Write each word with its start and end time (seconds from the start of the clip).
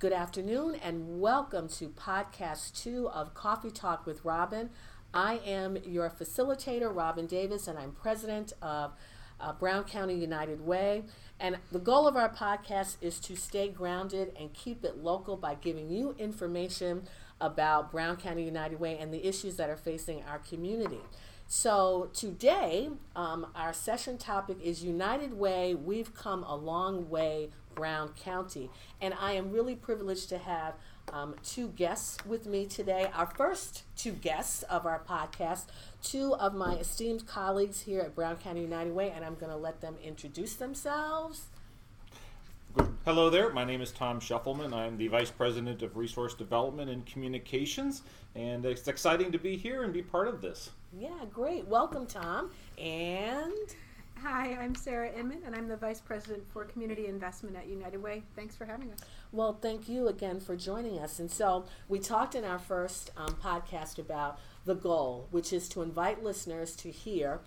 Good 0.00 0.12
afternoon 0.12 0.76
and 0.76 1.20
welcome 1.20 1.68
to 1.70 1.88
podcast 1.88 2.80
two 2.80 3.08
of 3.08 3.34
Coffee 3.34 3.72
Talk 3.72 4.06
with 4.06 4.24
Robin. 4.24 4.70
I 5.12 5.40
am 5.44 5.76
your 5.84 6.08
facilitator, 6.08 6.94
Robin 6.94 7.26
Davis, 7.26 7.66
and 7.66 7.76
I'm 7.76 7.90
president 7.90 8.52
of 8.62 8.92
uh, 9.40 9.54
Brown 9.54 9.82
County 9.82 10.14
United 10.14 10.64
Way. 10.64 11.02
And 11.40 11.58
the 11.72 11.80
goal 11.80 12.06
of 12.06 12.16
our 12.16 12.32
podcast 12.32 12.98
is 13.00 13.18
to 13.18 13.34
stay 13.34 13.70
grounded 13.70 14.30
and 14.38 14.54
keep 14.54 14.84
it 14.84 14.98
local 14.98 15.36
by 15.36 15.56
giving 15.56 15.90
you 15.90 16.14
information 16.16 17.02
about 17.40 17.90
Brown 17.90 18.18
County 18.18 18.44
United 18.44 18.78
Way 18.78 18.98
and 18.98 19.12
the 19.12 19.26
issues 19.26 19.56
that 19.56 19.68
are 19.68 19.76
facing 19.76 20.22
our 20.22 20.38
community. 20.38 21.00
So 21.50 22.10
today, 22.12 22.90
um, 23.16 23.46
our 23.54 23.72
session 23.72 24.18
topic 24.18 24.58
is 24.62 24.84
United 24.84 25.32
Way. 25.32 25.74
We've 25.74 26.12
come 26.12 26.44
a 26.44 26.54
long 26.54 27.08
way, 27.08 27.48
Brown 27.74 28.10
County, 28.10 28.68
and 29.00 29.14
I 29.18 29.32
am 29.32 29.50
really 29.50 29.74
privileged 29.74 30.28
to 30.28 30.36
have 30.36 30.74
um, 31.10 31.36
two 31.42 31.68
guests 31.68 32.18
with 32.26 32.44
me 32.44 32.66
today. 32.66 33.10
Our 33.14 33.24
first 33.34 33.84
two 33.96 34.12
guests 34.12 34.62
of 34.64 34.84
our 34.84 35.00
podcast, 35.08 35.68
two 36.02 36.34
of 36.34 36.54
my 36.54 36.74
esteemed 36.74 37.26
colleagues 37.26 37.80
here 37.80 38.02
at 38.02 38.14
Brown 38.14 38.36
County 38.36 38.60
United 38.60 38.94
Way, 38.94 39.10
and 39.10 39.24
I'm 39.24 39.36
going 39.36 39.50
to 39.50 39.56
let 39.56 39.80
them 39.80 39.96
introduce 40.04 40.54
themselves. 40.54 41.46
Hello 43.06 43.30
there, 43.30 43.50
my 43.54 43.64
name 43.64 43.80
is 43.80 43.90
Tom 43.90 44.20
Scheffelman. 44.20 44.74
I'm 44.74 44.98
the 44.98 45.08
Vice 45.08 45.30
President 45.30 45.82
of 45.82 45.96
Resource 45.96 46.34
Development 46.34 46.90
and 46.90 47.06
Communications, 47.06 48.02
and 48.38 48.64
it's 48.64 48.86
exciting 48.86 49.32
to 49.32 49.38
be 49.38 49.56
here 49.56 49.82
and 49.82 49.92
be 49.92 50.02
part 50.02 50.28
of 50.28 50.40
this. 50.40 50.70
Yeah, 50.96 51.24
great. 51.32 51.66
Welcome, 51.66 52.06
Tom. 52.06 52.50
And. 52.78 53.52
Hi, 54.22 54.56
I'm 54.60 54.74
Sarah 54.74 55.10
Inman, 55.12 55.42
and 55.46 55.54
I'm 55.54 55.68
the 55.68 55.76
Vice 55.76 56.00
President 56.00 56.42
for 56.52 56.64
Community 56.64 57.06
Investment 57.06 57.56
at 57.56 57.68
United 57.68 58.02
Way. 58.02 58.22
Thanks 58.34 58.56
for 58.56 58.64
having 58.64 58.90
us. 58.92 58.98
Well, 59.30 59.58
thank 59.60 59.88
you 59.88 60.08
again 60.08 60.40
for 60.40 60.56
joining 60.56 60.98
us. 60.98 61.20
And 61.20 61.30
so, 61.30 61.66
we 61.88 61.98
talked 62.00 62.34
in 62.34 62.44
our 62.44 62.58
first 62.58 63.12
um, 63.16 63.36
podcast 63.42 63.98
about 63.98 64.38
the 64.64 64.74
goal, 64.74 65.28
which 65.30 65.52
is 65.52 65.68
to 65.70 65.82
invite 65.82 66.22
listeners 66.22 66.74
to 66.76 66.90
hear. 66.90 67.40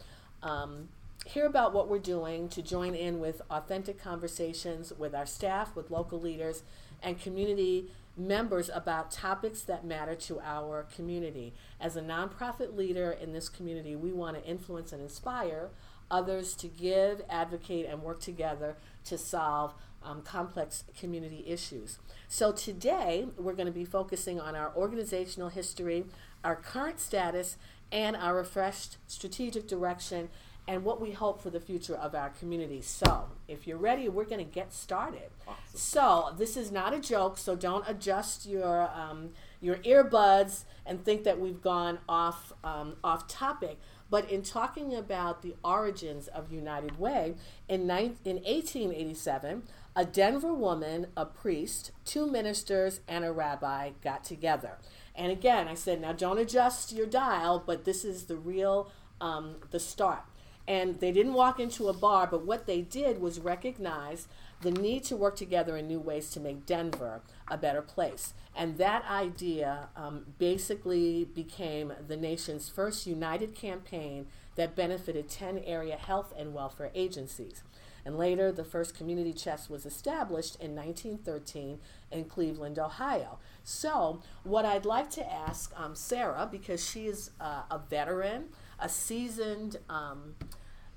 Um, 0.44 0.89
hear 1.26 1.45
about 1.45 1.73
what 1.73 1.89
we're 1.89 2.00
doing 2.00 2.48
to 2.50 2.61
join 2.61 2.95
in 2.95 3.20
with 3.20 3.42
authentic 3.50 4.02
conversations 4.02 4.94
with 4.98 5.14
our 5.14 5.26
staff, 5.26 5.76
with 5.76 5.92
local 5.92 6.20
leaders, 6.20 6.64
and 7.03 7.20
community 7.20 7.92
members 8.27 8.69
about 8.73 9.11
topics 9.11 9.61
that 9.61 9.86
matter 9.86 10.16
to 10.16 10.39
our 10.41 10.83
community. 10.95 11.53
As 11.80 11.95
a 11.95 12.02
nonprofit 12.02 12.75
leader 12.75 13.11
in 13.11 13.33
this 13.33 13.50
community, 13.50 13.95
we 13.95 14.11
want 14.11 14.38
to 14.38 14.50
influence 14.50 14.91
and 14.94 15.02
inspire 15.02 15.69
others 16.09 16.55
to 16.55 16.67
give, 16.67 17.22
advocate, 17.30 17.86
and 17.89 18.03
work 18.03 18.19
together 18.19 18.75
to 19.05 19.17
solve 19.17 19.73
um, 20.03 20.22
complex 20.22 20.83
community 20.99 21.44
issues. 21.47 21.99
So 22.27 22.52
today, 22.52 23.27
we're 23.38 23.53
going 23.53 23.67
to 23.67 23.72
be 23.72 23.86
focusing 23.86 24.39
on 24.39 24.55
our 24.55 24.72
organizational 24.75 25.49
history, 25.49 26.05
our 26.44 26.55
current 26.55 26.99
status, 26.99 27.58
and 27.92 28.16
our 28.16 28.36
refreshed 28.36 28.97
strategic 29.08 29.67
direction 29.67 30.30
and 30.67 30.84
what 30.84 31.02
we 31.02 31.12
hope 31.12 31.42
for 31.42 31.50
the 31.50 31.59
future 31.59 31.95
of 31.95 32.14
our 32.14 32.30
community. 32.30 32.81
So, 32.81 33.30
if 33.48 33.67
you're 33.67 33.78
ready, 33.78 34.08
we're 34.09 34.26
going 34.26 34.45
to 34.45 34.52
get 34.52 34.73
started. 34.73 35.31
Awesome. 35.48 35.58
So, 35.73 36.36
this 36.38 36.56
is 36.56 36.72
not 36.72 36.94
a 36.94 37.00
joke, 37.00 37.38
so 37.38 37.56
don't 37.56 37.84
adjust 37.88 38.45
your 38.45 38.89
um, 38.94 39.32
your 39.59 39.78
earbuds 39.78 40.64
and 40.86 41.04
think 41.04 41.23
that 41.23 41.39
we've 41.39 41.62
gone 41.62 42.00
off 42.08 42.54
um, 42.64 42.95
off 43.04 43.28
topic. 43.28 43.80
But 44.09 44.30
in 44.30 44.42
talking 44.42 44.94
about 44.94 45.42
the 45.42 45.56
origins 45.64 46.28
of 46.28 46.52
United 46.52 47.00
Way, 47.00 47.36
in, 47.70 47.88
ni- 47.88 48.17
in 48.26 48.36
1887, 48.44 49.64
a 49.95 50.06
Denver 50.06 50.54
woman, 50.54 51.08
a 51.16 51.26
priest, 51.26 51.92
two 52.04 52.28
ministers, 52.30 53.00
and 53.08 53.23
a 53.23 53.32
rabbi 53.32 53.92
got 54.04 54.26
together. 54.26 54.78
And 55.16 55.32
again, 55.32 55.70
I 55.70 55.76
said, 55.76 56.02
now 56.02 56.12
don't 56.12 56.39
adjust 56.39 56.92
your 56.92 57.06
dial, 57.06 57.64
but 57.66 57.86
this 57.86 58.04
is 58.04 58.26
the 58.26 58.36
real 58.36 58.92
um, 59.22 59.58
the 59.70 59.80
start 59.80 60.23
and 60.71 61.02
they 61.02 61.11
didn't 61.11 61.33
walk 61.33 61.59
into 61.59 61.89
a 61.89 61.93
bar, 61.93 62.26
but 62.26 62.45
what 62.45 62.65
they 62.65 62.80
did 62.82 63.20
was 63.20 63.42
recognize 63.42 64.30
the 64.61 64.71
need 64.71 65.04
to 65.04 65.17
work 65.17 65.36
together 65.36 65.76
in 65.76 65.86
new 65.86 65.99
ways 65.99 66.30
to 66.30 66.39
make 66.39 66.65
Denver 66.65 67.20
a 67.49 67.58
better 67.58 67.82
place. 67.82 68.33
And 68.55 68.77
that 68.77 69.04
idea 69.04 69.89
um, 69.98 70.27
basically 70.39 71.26
became 71.26 71.92
the 72.08 72.15
nation's 72.15 72.70
first 72.70 73.05
united 73.05 73.54
campaign 73.54 74.27
that 74.55 74.73
benefited 74.73 75.27
10 75.27 75.59
area 75.65 75.98
health 75.98 76.33
and 76.37 76.54
welfare 76.54 76.92
agencies. 76.95 77.64
And 78.05 78.17
later, 78.17 78.49
the 78.49 78.64
first 78.64 78.95
community 78.95 79.33
chest 79.33 79.70
was 79.70 79.86
established 79.86 80.55
in 80.55 80.73
1913 80.73 81.80
in 82.11 82.26
Cleveland, 82.26 82.80
Ohio. 82.80 83.39
So, 83.64 84.21
what 84.43 84.65
I'd 84.65 84.86
like 84.86 85.09
to 85.11 85.32
ask 85.32 85.71
um, 85.77 85.95
Sarah, 85.95 86.48
because 86.49 86.83
she 86.83 87.08
is 87.08 87.32
uh, 87.39 87.64
a 87.70 87.77
veteran, 87.77 88.45
a 88.80 88.89
seasoned 88.89 89.77
um, 89.88 90.33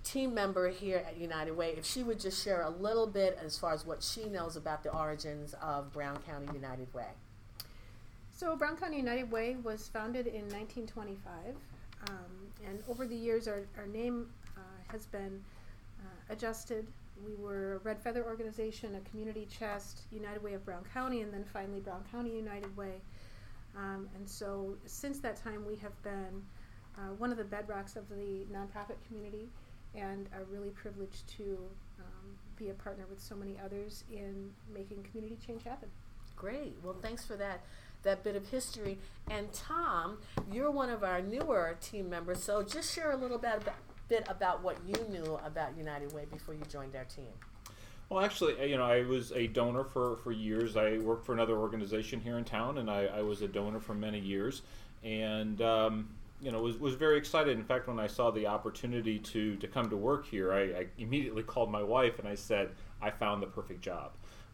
team 0.05 0.35
member 0.35 0.69
here 0.69 1.03
at 1.07 1.17
United 1.17 1.53
Way, 1.53 1.75
if 1.77 1.85
she 1.85 2.03
would 2.03 2.21
just 2.21 2.43
share 2.45 2.63
a 2.63 2.71
little 2.71 3.07
bit 3.07 3.39
as 3.43 3.59
far 3.59 3.73
as 3.73 3.85
what 3.85 4.03
she 4.03 4.25
knows 4.25 4.57
about 4.57 4.83
the 4.83 4.91
origins 4.91 5.55
of 5.63 5.93
Brown 5.93 6.19
County 6.29 6.47
United 6.53 6.93
Way. 6.95 7.09
So, 8.37 8.55
Brown 8.55 8.77
County 8.77 8.99
United 8.99 9.31
Way 9.31 9.57
was 9.63 9.89
founded 9.89 10.27
in 10.27 10.43
1925, 10.51 11.55
um, 12.09 12.17
and 12.67 12.83
over 12.89 13.07
the 13.07 13.15
years, 13.15 13.49
our, 13.49 13.63
our 13.79 13.87
name 13.87 14.29
uh, 14.57 14.61
has 14.89 15.07
been 15.07 15.43
uh, 16.01 16.33
adjusted. 16.33 16.87
We 17.25 17.35
were 17.37 17.75
a 17.75 17.79
Red 17.79 18.01
Feather 18.01 18.25
organization, 18.25 18.97
a 18.97 19.09
community 19.09 19.47
chest, 19.51 20.03
United 20.11 20.43
Way 20.43 20.55
of 20.55 20.65
Brown 20.65 20.85
County, 20.93 21.23
and 21.23 21.33
then 21.33 21.45
finally 21.45 21.81
Brown 21.81 22.05
County 22.11 22.37
United 22.37 22.77
Way. 22.77 23.01
Um, 23.77 24.09
and 24.17 24.29
so, 24.29 24.77
since 24.85 25.21
that 25.21 25.43
time, 25.43 25.65
we 25.67 25.77
have 25.77 26.01
been 26.03 26.43
uh, 26.99 27.15
one 27.19 27.31
of 27.31 27.39
the 27.39 27.45
bedrocks 27.45 27.97
of 27.97 28.09
the 28.09 28.45
nonprofit 28.53 28.97
community 29.09 29.49
and 29.95 30.29
are 30.35 30.45
really 30.51 30.71
privileged 30.71 31.29
to 31.37 31.59
um, 31.99 32.37
be 32.57 32.71
a 32.71 32.75
partner 32.75 33.05
with 33.09 33.21
so 33.21 33.35
many 33.35 33.57
others 33.65 34.05
in 34.13 34.51
making 34.73 35.03
community 35.11 35.39
change 35.47 35.63
happen. 35.63 35.89
Great. 36.37 36.77
Well, 36.83 36.97
thanks 37.01 37.25
for 37.25 37.37
that 37.37 37.61
that 38.03 38.23
bit 38.23 38.37
of 38.37 38.47
history. 38.49 38.99
And 39.31 39.53
Tom, 39.53 40.19
you're 40.53 40.71
one 40.71 40.91
of 40.91 41.03
our 41.03 41.23
newer 41.23 41.77
team 41.81 42.11
members, 42.11 42.43
so 42.43 42.63
just 42.63 42.95
share 42.95 43.13
a 43.13 43.17
little 43.17 43.39
bit 43.39 43.63
about, 43.63 43.75
bit 44.09 44.27
about 44.29 44.63
what 44.63 44.77
you 44.87 44.95
knew 45.11 45.41
about 45.45 45.77
United 45.77 46.13
Way 46.13 46.27
before 46.31 46.55
you 46.55 46.61
joined 46.71 46.95
our 46.95 47.05
team. 47.05 47.33
Well, 48.11 48.23
actually, 48.23 48.71
you 48.71 48.77
know, 48.77 48.85
I 48.85 49.03
was 49.03 49.33
a 49.33 49.47
donor 49.47 49.85
for, 49.85 50.17
for 50.19 50.31
years. 50.31 50.77
I 50.77 50.99
worked 50.99 51.25
for 51.25 51.33
another 51.33 51.57
organization 51.57 52.21
here 52.21 52.37
in 52.37 52.45
town, 52.45 52.79
and 52.79 52.91
I, 52.91 53.07
I 53.07 53.23
was 53.23 53.41
a 53.41 53.49
donor 53.49 53.81
for 53.81 53.95
many 53.95 54.21
years. 54.21 54.63
And 55.03 55.61
um, 55.63 56.11
you 56.45 56.53
know, 56.53 56.61
was, 56.61 56.79
was 56.79 56.95
very 56.95 57.17
excited. 57.17 57.57
In 57.57 57.65
fact, 57.65 57.89
when 57.89 57.99
I 57.99 58.07
saw 58.07 58.31
the 58.31 58.47
opportunity 58.47 59.19
to, 59.19 59.57
to 59.57 59.67
come 59.67 59.89
to 59.89 59.97
work 59.97 60.27
here, 60.27 60.53
I, 60.53 60.61
I 60.61 60.87
immediately 60.99 61.43
called 61.43 61.71
my 61.71 61.83
wife 61.83 62.19
and 62.19 62.29
I 62.29 62.35
said, 62.35 62.73
I 63.01 63.11
found 63.11 63.43
the 63.43 63.47
perfect 63.47 63.81
job. 63.81 64.13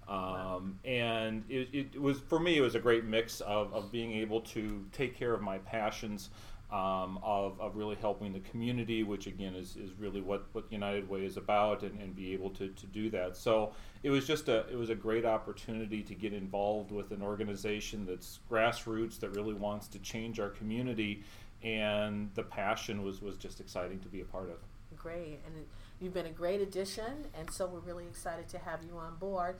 Um, 0.08 0.78
and 0.84 1.44
it, 1.48 1.68
it, 1.72 2.00
was, 2.00 2.20
for 2.20 2.38
me, 2.38 2.56
it 2.56 2.60
was 2.60 2.76
a 2.76 2.80
great 2.80 3.04
mix 3.04 3.40
of, 3.40 3.74
of 3.74 3.90
being 3.90 4.12
able 4.12 4.40
to 4.42 4.84
take 4.92 5.16
care 5.16 5.34
of 5.34 5.42
my 5.42 5.58
passions, 5.58 6.30
um, 6.72 7.18
of, 7.22 7.60
of 7.60 7.74
really 7.74 7.96
helping 7.96 8.32
the 8.32 8.40
community, 8.40 9.02
which 9.02 9.26
again 9.26 9.56
is, 9.56 9.76
is 9.76 9.90
really 9.98 10.20
what, 10.20 10.46
what 10.52 10.70
United 10.70 11.08
Way 11.08 11.24
is 11.24 11.36
about, 11.36 11.82
and, 11.82 12.00
and 12.00 12.14
be 12.14 12.32
able 12.32 12.50
to, 12.50 12.68
to 12.68 12.86
do 12.86 13.10
that. 13.10 13.36
So 13.36 13.72
it 14.02 14.10
was 14.10 14.26
just 14.26 14.48
a 14.48 14.66
it 14.68 14.76
was 14.76 14.90
a 14.90 14.94
great 14.94 15.24
opportunity 15.24 16.02
to 16.02 16.14
get 16.14 16.32
involved 16.32 16.90
with 16.90 17.10
an 17.10 17.22
organization 17.22 18.06
that's 18.06 18.40
grassroots 18.50 19.18
that 19.20 19.30
really 19.36 19.54
wants 19.54 19.88
to 19.88 19.98
change 19.98 20.40
our 20.40 20.48
community 20.48 21.22
and 21.62 22.30
the 22.34 22.42
passion 22.42 23.02
was 23.02 23.20
was 23.20 23.36
just 23.36 23.60
exciting 23.60 24.00
to 24.00 24.08
be 24.08 24.20
a 24.20 24.24
part 24.24 24.50
of. 24.50 24.56
Great, 24.96 25.40
and 25.46 25.66
you've 26.00 26.14
been 26.14 26.26
a 26.26 26.30
great 26.30 26.60
addition, 26.60 27.26
and 27.38 27.50
so 27.50 27.66
we're 27.66 27.80
really 27.80 28.06
excited 28.06 28.48
to 28.48 28.58
have 28.58 28.80
you 28.82 28.96
on 28.98 29.16
board. 29.16 29.56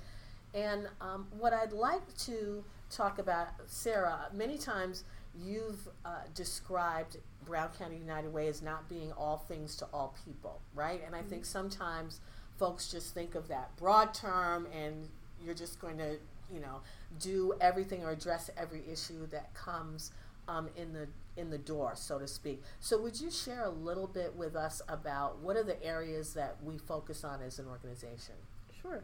And 0.55 0.89
um, 1.01 1.29
what 1.39 1.53
I'd 1.53 1.73
like 1.73 2.17
to 2.19 2.65
talk 2.91 3.19
about, 3.19 3.49
Sarah, 3.67 4.27
many 4.35 4.59
times 4.59 5.05
you've 5.39 5.89
uh, 6.05 6.23
described 6.35 7.19
Brown 7.47 7.71
County 7.79 7.97
United 7.97 8.33
Way 8.33 8.49
as 8.49 8.63
not 8.63 8.89
being 8.89 9.13
all 9.13 9.39
things 9.49 9.77
to 9.77 9.87
all 9.93 10.15
people, 10.25 10.61
right? 10.75 11.01
And 11.07 11.15
I 11.15 11.21
mm-hmm. 11.21 11.29
think 11.29 11.45
sometimes 11.45 12.21
folks 12.59 12.91
just 12.91 13.15
think 13.15 13.35
of 13.35 13.49
that 13.49 13.75
broad 13.77 14.13
term 14.13 14.67
and 14.77 15.09
you're 15.43 15.55
just 15.55 15.81
going 15.81 15.99
to, 15.99 16.17
you 16.53 16.61
know, 16.61 16.81
do 17.19 17.55
everything 17.61 18.05
or 18.05 18.11
address 18.11 18.51
every 18.57 18.83
issue 18.91 19.27
that 19.29 19.55
comes 19.55 20.11
um, 20.49 20.69
in 20.77 20.93
the 20.93 21.07
in 21.41 21.51
the 21.51 21.59
door, 21.59 21.93
so 21.97 22.19
to 22.19 22.29
speak. 22.29 22.63
So, 22.79 23.01
would 23.01 23.21
you 23.21 23.31
share 23.31 23.65
a 23.65 23.71
little 23.71 24.07
bit 24.07 24.37
with 24.37 24.55
us 24.55 24.81
about 24.89 25.39
what 25.39 25.57
are 25.57 25.65
the 25.65 25.83
areas 25.83 26.35
that 26.35 26.57
we 26.63 26.79
focus 26.79 27.25
on 27.25 27.43
as 27.43 27.59
an 27.59 27.67
organization? 27.67 28.35
Sure. 28.81 29.03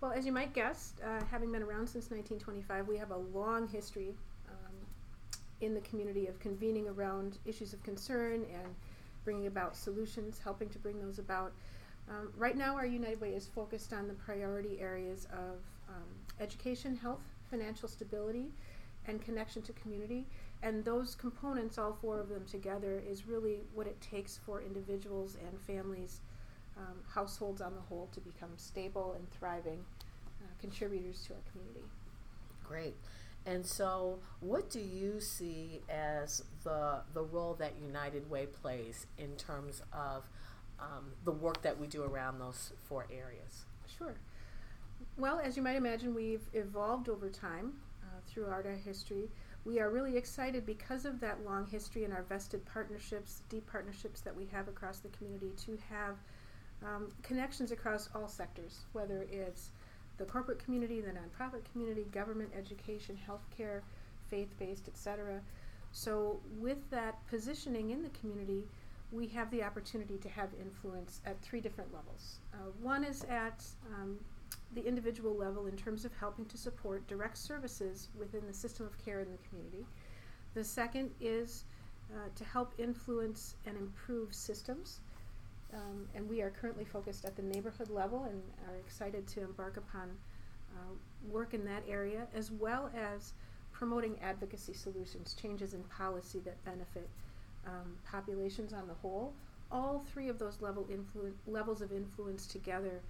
Well, 0.00 0.12
as 0.12 0.24
you 0.24 0.32
might 0.32 0.54
guess, 0.54 0.94
uh, 1.04 1.22
having 1.30 1.52
been 1.52 1.62
around 1.62 1.86
since 1.88 2.10
1925, 2.10 2.88
we 2.88 2.96
have 2.96 3.10
a 3.10 3.16
long 3.16 3.68
history 3.68 4.14
um, 4.48 4.74
in 5.60 5.74
the 5.74 5.80
community 5.80 6.26
of 6.26 6.38
convening 6.38 6.88
around 6.88 7.38
issues 7.44 7.72
of 7.72 7.82
concern 7.82 8.46
and 8.52 8.74
bringing 9.24 9.46
about 9.46 9.76
solutions, 9.76 10.40
helping 10.42 10.68
to 10.70 10.78
bring 10.78 11.00
those 11.00 11.18
about. 11.18 11.52
Um, 12.08 12.32
right 12.36 12.56
now, 12.56 12.76
our 12.76 12.86
United 12.86 13.20
Way 13.20 13.34
is 13.34 13.46
focused 13.46 13.92
on 13.92 14.08
the 14.08 14.14
priority 14.14 14.80
areas 14.80 15.26
of 15.32 15.58
um, 15.88 16.08
education, 16.40 16.96
health, 16.96 17.20
financial 17.50 17.88
stability, 17.88 18.46
and 19.06 19.20
connection 19.20 19.62
to 19.62 19.72
community. 19.74 20.26
And 20.62 20.84
those 20.84 21.14
components, 21.14 21.78
all 21.78 21.96
four 22.00 22.20
of 22.20 22.28
them 22.28 22.44
together, 22.44 23.02
is 23.08 23.26
really 23.26 23.60
what 23.74 23.86
it 23.86 23.98
takes 24.00 24.38
for 24.44 24.60
individuals 24.60 25.36
and 25.46 25.58
families, 25.62 26.20
um, 26.76 26.98
households 27.08 27.62
on 27.62 27.74
the 27.74 27.80
whole, 27.80 28.08
to 28.12 28.20
become 28.20 28.50
stable 28.56 29.14
and 29.16 29.30
thriving 29.30 29.82
uh, 30.42 30.46
contributors 30.60 31.24
to 31.26 31.34
our 31.34 31.40
community. 31.52 31.84
Great. 32.62 32.94
And 33.46 33.64
so, 33.64 34.18
what 34.40 34.68
do 34.68 34.80
you 34.80 35.18
see 35.20 35.80
as 35.88 36.44
the 36.62 37.00
the 37.14 37.22
role 37.22 37.54
that 37.54 37.72
United 37.80 38.28
Way 38.28 38.46
plays 38.46 39.06
in 39.16 39.34
terms 39.36 39.82
of 39.94 40.24
um, 40.78 41.12
the 41.24 41.32
work 41.32 41.62
that 41.62 41.78
we 41.78 41.86
do 41.86 42.02
around 42.02 42.38
those 42.38 42.72
four 42.84 43.06
areas? 43.10 43.64
Sure. 43.96 44.14
Well, 45.16 45.40
as 45.42 45.56
you 45.56 45.62
might 45.62 45.76
imagine, 45.76 46.14
we've 46.14 46.46
evolved 46.52 47.08
over 47.08 47.30
time 47.30 47.72
uh, 48.02 48.20
throughout 48.26 48.66
our 48.66 48.74
history. 48.74 49.30
We 49.64 49.78
are 49.78 49.90
really 49.90 50.16
excited 50.16 50.64
because 50.64 51.04
of 51.04 51.20
that 51.20 51.44
long 51.44 51.66
history 51.66 52.04
and 52.04 52.12
our 52.14 52.22
vested 52.22 52.64
partnerships, 52.64 53.42
deep 53.50 53.70
partnerships 53.70 54.20
that 54.22 54.34
we 54.34 54.46
have 54.46 54.68
across 54.68 54.98
the 54.98 55.08
community, 55.08 55.52
to 55.66 55.78
have 55.90 56.16
um, 56.82 57.08
connections 57.22 57.70
across 57.70 58.08
all 58.14 58.26
sectors, 58.26 58.80
whether 58.92 59.26
it's 59.30 59.70
the 60.16 60.24
corporate 60.24 60.64
community, 60.64 61.00
the 61.00 61.10
nonprofit 61.10 61.62
community, 61.72 62.04
government, 62.10 62.50
education, 62.56 63.18
healthcare, 63.28 63.80
faith-based, 64.30 64.88
etc. 64.88 65.40
So 65.92 66.40
with 66.58 66.78
that 66.90 67.18
positioning 67.28 67.90
in 67.90 68.02
the 68.02 68.10
community, 68.10 68.64
we 69.12 69.26
have 69.28 69.50
the 69.50 69.62
opportunity 69.62 70.16
to 70.18 70.28
have 70.28 70.50
influence 70.60 71.20
at 71.26 71.40
three 71.42 71.60
different 71.60 71.92
levels. 71.92 72.38
Uh, 72.54 72.58
one 72.80 73.04
is 73.04 73.24
at 73.24 73.64
um, 73.94 74.18
the 74.74 74.86
individual 74.86 75.34
level 75.34 75.66
in 75.66 75.76
terms 75.76 76.04
of 76.04 76.12
helping 76.18 76.44
to 76.46 76.56
support 76.56 77.06
direct 77.08 77.36
services 77.36 78.08
within 78.18 78.46
the 78.46 78.54
system 78.54 78.86
of 78.86 79.04
care 79.04 79.20
in 79.20 79.30
the 79.30 79.38
community. 79.48 79.84
The 80.54 80.64
second 80.64 81.10
is 81.20 81.64
uh, 82.12 82.28
to 82.34 82.44
help 82.44 82.72
influence 82.78 83.54
and 83.66 83.76
improve 83.76 84.34
systems 84.34 85.00
um, 85.72 86.08
and 86.14 86.28
we 86.28 86.42
are 86.42 86.50
currently 86.50 86.84
focused 86.84 87.24
at 87.24 87.36
the 87.36 87.42
neighborhood 87.42 87.90
level 87.90 88.24
and 88.24 88.42
are 88.68 88.76
excited 88.76 89.26
to 89.28 89.42
embark 89.42 89.76
upon 89.76 90.10
uh, 90.74 90.94
work 91.30 91.54
in 91.54 91.64
that 91.64 91.82
area, 91.88 92.26
as 92.34 92.50
well 92.50 92.90
as 92.96 93.32
promoting 93.72 94.16
advocacy 94.22 94.72
solutions, 94.72 95.34
changes 95.40 95.74
in 95.74 95.82
policy 95.84 96.40
that 96.40 96.62
benefit 96.64 97.08
um, 97.66 97.94
populations 98.10 98.72
on 98.72 98.88
the 98.88 98.94
whole. 98.94 99.32
All 99.70 100.04
three 100.12 100.28
of 100.28 100.38
those 100.38 100.60
level 100.60 100.88
influ- 100.90 101.32
levels 101.46 101.82
of 101.82 101.92
influence 101.92 102.46
together 102.46 103.00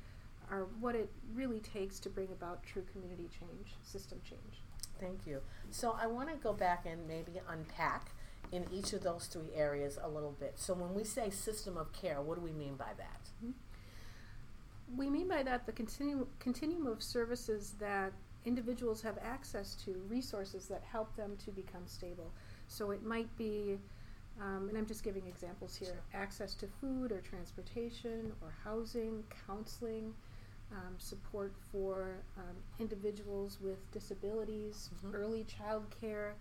are 0.51 0.67
what 0.81 0.95
it 0.95 1.11
really 1.35 1.61
takes 1.61 2.01
to 2.01 2.09
bring 2.09 2.29
about 2.33 2.63
true 2.63 2.85
community 2.93 3.29
change, 3.39 3.75
system 3.83 4.21
change. 4.29 4.63
Thank 5.01 5.27
you. 5.27 5.41
So 5.71 5.97
I 6.01 6.07
want 6.07 6.29
to 6.29 6.37
go 6.37 6.53
back 6.53 6.85
and 6.87 7.07
maybe 7.07 7.41
unpack 7.49 8.11
in 8.53 8.67
each 8.73 8.93
of 8.93 9.03
those 9.03 9.27
three 9.27 9.51
areas 9.55 9.99
a 10.03 10.09
little 10.09 10.35
bit. 10.39 10.55
So 10.57 10.75
when 10.75 10.95
we 10.95 11.05
say 11.05 11.31
system 11.31 11.77
of 11.77 11.93
care, 11.93 12.21
what 12.21 12.37
do 12.37 12.41
we 12.41 12.53
mean 12.53 12.75
by 12.75 12.93
that? 12.99 13.21
Mm-hmm. 13.45 14.99
We 14.99 15.09
mean 15.09 15.29
by 15.29 15.43
that 15.45 15.67
the 15.67 15.73
continu- 15.73 16.27
continuum 16.41 16.87
of 16.87 17.03
services 17.03 17.75
that 17.79 18.13
individuals 18.45 19.03
have 19.03 19.19
access 19.23 19.75
to, 19.85 20.03
resources 20.09 20.67
that 20.67 20.83
help 20.83 21.15
them 21.17 21.37
to 21.45 21.51
become 21.51 21.87
stable. 21.87 22.33
So 22.67 22.91
it 22.91 23.05
might 23.05 23.35
be, 23.37 23.79
um, 24.41 24.69
and 24.69 24.77
I'm 24.77 24.87
just 24.87 25.05
giving 25.05 25.27
examples 25.27 25.77
here, 25.77 25.89
sure. 25.89 26.21
access 26.21 26.55
to 26.57 26.67
food 26.81 27.13
or 27.13 27.21
transportation 27.21 28.33
or 28.43 28.53
housing, 28.65 29.23
counseling, 29.47 30.13
um, 30.73 30.95
support 30.99 31.53
for 31.73 32.17
um, 32.37 32.57
individuals 32.79 33.59
with 33.61 33.79
disabilities, 33.93 34.91
mm-hmm. 34.97 35.15
early 35.15 35.45
child 35.45 35.85
care, 36.01 36.35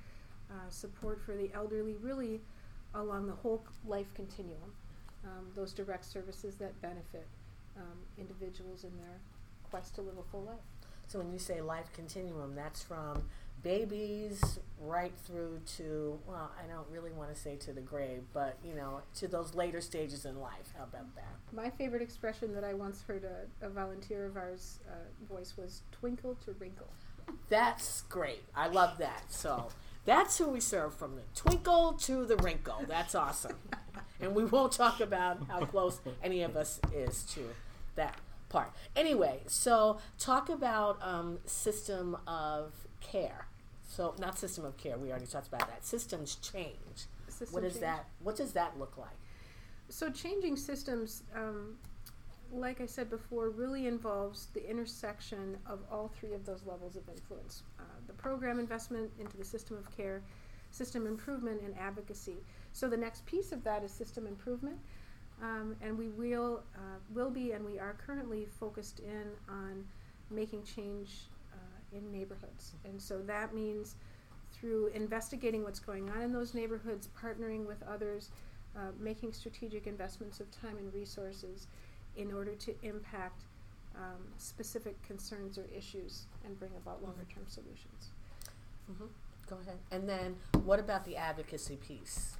uh, 0.51 0.69
support 0.69 1.19
for 1.25 1.35
the 1.35 1.49
elderly, 1.53 1.95
really 2.01 2.41
along 2.95 3.27
the 3.27 3.33
whole 3.33 3.63
life 3.87 4.13
continuum. 4.13 4.73
Um, 5.25 5.47
those 5.55 5.73
direct 5.73 6.05
services 6.05 6.55
that 6.55 6.79
benefit 6.81 7.27
um, 7.77 7.97
individuals 8.17 8.83
in 8.83 8.95
their 8.97 9.19
quest 9.69 9.95
to 9.95 10.01
live 10.01 10.17
a 10.17 10.23
full 10.31 10.43
life. 10.43 10.55
So 11.07 11.19
when 11.19 11.31
you 11.31 11.39
say 11.39 11.59
life 11.59 11.91
continuum, 11.93 12.55
that's 12.55 12.83
from 12.83 13.23
babies 13.61 14.59
right 14.79 15.13
through 15.25 15.59
to 15.77 16.19
well, 16.27 16.51
I 16.61 16.67
don't 16.67 16.87
really 16.89 17.11
want 17.11 17.33
to 17.33 17.39
say 17.39 17.55
to 17.57 17.73
the 17.73 17.81
grave, 17.81 18.23
but 18.33 18.57
you 18.63 18.73
know, 18.73 19.01
to 19.15 19.27
those 19.27 19.53
later 19.55 19.81
stages 19.81 20.25
in 20.25 20.39
life. 20.39 20.73
How 20.77 20.83
about 20.83 21.15
that? 21.15 21.35
My 21.51 21.69
favorite 21.69 22.01
expression 22.01 22.53
that 22.55 22.63
I 22.63 22.73
once 22.73 23.03
heard 23.07 23.23
a, 23.23 23.65
a 23.65 23.69
volunteer 23.69 24.25
of 24.25 24.37
ours 24.37 24.79
uh, 24.89 25.33
voice 25.33 25.53
was 25.57 25.81
"twinkle 25.91 26.35
to 26.45 26.53
wrinkle." 26.59 26.87
That's 27.49 28.01
great. 28.03 28.43
I 28.55 28.67
love 28.67 28.97
that. 28.99 29.25
So. 29.29 29.67
That's 30.05 30.39
who 30.39 30.49
we 30.49 30.59
serve 30.59 30.95
from 30.95 31.17
the 31.17 31.21
twinkle 31.35 31.93
to 31.93 32.25
the 32.25 32.37
wrinkle. 32.37 32.83
That's 32.87 33.13
awesome. 33.13 33.57
and 34.21 34.33
we 34.33 34.43
won't 34.43 34.71
talk 34.71 35.01
about 35.01 35.37
how 35.47 35.65
close 35.65 35.99
any 36.23 36.41
of 36.41 36.55
us 36.55 36.79
is 36.91 37.23
to 37.35 37.41
that 37.95 38.15
part. 38.49 38.71
Anyway, 38.95 39.41
so 39.47 39.99
talk 40.17 40.49
about 40.49 40.97
um, 41.03 41.37
system 41.45 42.17
of 42.27 42.73
care. 42.99 43.48
So 43.89 44.13
not 44.19 44.37
system 44.37 44.65
of 44.65 44.77
care. 44.77 44.97
We 44.97 45.09
already 45.09 45.25
talked 45.25 45.47
about 45.47 45.67
that. 45.67 45.83
Systems 45.83 46.35
change. 46.35 47.07
System 47.27 47.53
what 47.53 47.63
is 47.63 47.73
change. 47.73 47.81
that? 47.81 48.05
What 48.21 48.35
does 48.35 48.53
that 48.53 48.77
look 48.77 48.97
like? 48.97 49.17
So 49.89 50.11
changing 50.11 50.55
systems, 50.57 51.23
um, 51.35 51.75
like 52.51 52.81
I 52.81 52.85
said 52.85 53.09
before, 53.09 53.49
really 53.49 53.87
involves 53.87 54.45
the 54.53 54.69
intersection 54.69 55.57
of 55.65 55.79
all 55.91 56.07
three 56.07 56.33
of 56.33 56.45
those 56.45 56.63
levels 56.67 56.95
of 56.95 57.09
influence 57.09 57.63
uh, 57.79 57.83
the 58.05 58.13
program 58.13 58.59
investment 58.59 59.09
into 59.19 59.35
the 59.35 59.43
system 59.43 59.75
of 59.75 59.95
care, 59.97 60.21
system 60.69 61.07
improvement, 61.07 61.61
and 61.61 61.75
advocacy. 61.79 62.37
So 62.73 62.87
the 62.87 62.97
next 62.97 63.25
piece 63.25 63.51
of 63.51 63.63
that 63.63 63.83
is 63.83 63.91
system 63.91 64.27
improvement. 64.27 64.77
Um, 65.41 65.75
and 65.81 65.97
we 65.97 66.09
will, 66.09 66.63
uh, 66.75 66.99
will 67.11 67.31
be 67.31 67.53
and 67.53 67.65
we 67.65 67.79
are 67.79 67.95
currently 68.05 68.45
focused 68.59 68.99
in 68.99 69.31
on 69.47 69.85
making 70.29 70.63
change 70.63 71.21
in 71.93 72.11
neighborhoods. 72.11 72.73
And 72.85 73.01
so 73.01 73.19
that 73.19 73.53
means 73.53 73.95
through 74.51 74.87
investigating 74.87 75.63
what's 75.63 75.79
going 75.79 76.09
on 76.09 76.21
in 76.21 76.33
those 76.33 76.53
neighborhoods, 76.53 77.09
partnering 77.21 77.65
with 77.65 77.81
others, 77.83 78.31
uh, 78.75 78.91
making 78.99 79.33
strategic 79.33 79.87
investments 79.87 80.39
of 80.39 80.49
time 80.51 80.77
and 80.77 80.93
resources 80.93 81.67
in 82.17 82.33
order 82.33 82.55
to 82.55 82.73
impact 82.83 83.43
um, 83.95 84.21
specific 84.37 85.01
concerns 85.03 85.57
or 85.57 85.65
issues 85.75 86.25
and 86.45 86.57
bring 86.59 86.71
about 86.77 86.97
mm-hmm. 86.97 87.05
longer 87.05 87.25
term 87.33 87.43
solutions. 87.47 88.09
Mm-hmm. 88.91 89.05
Go 89.49 89.57
ahead. 89.61 89.77
And 89.91 90.07
then 90.07 90.35
what 90.63 90.79
about 90.79 91.05
the 91.05 91.15
advocacy 91.15 91.77
piece? 91.77 92.37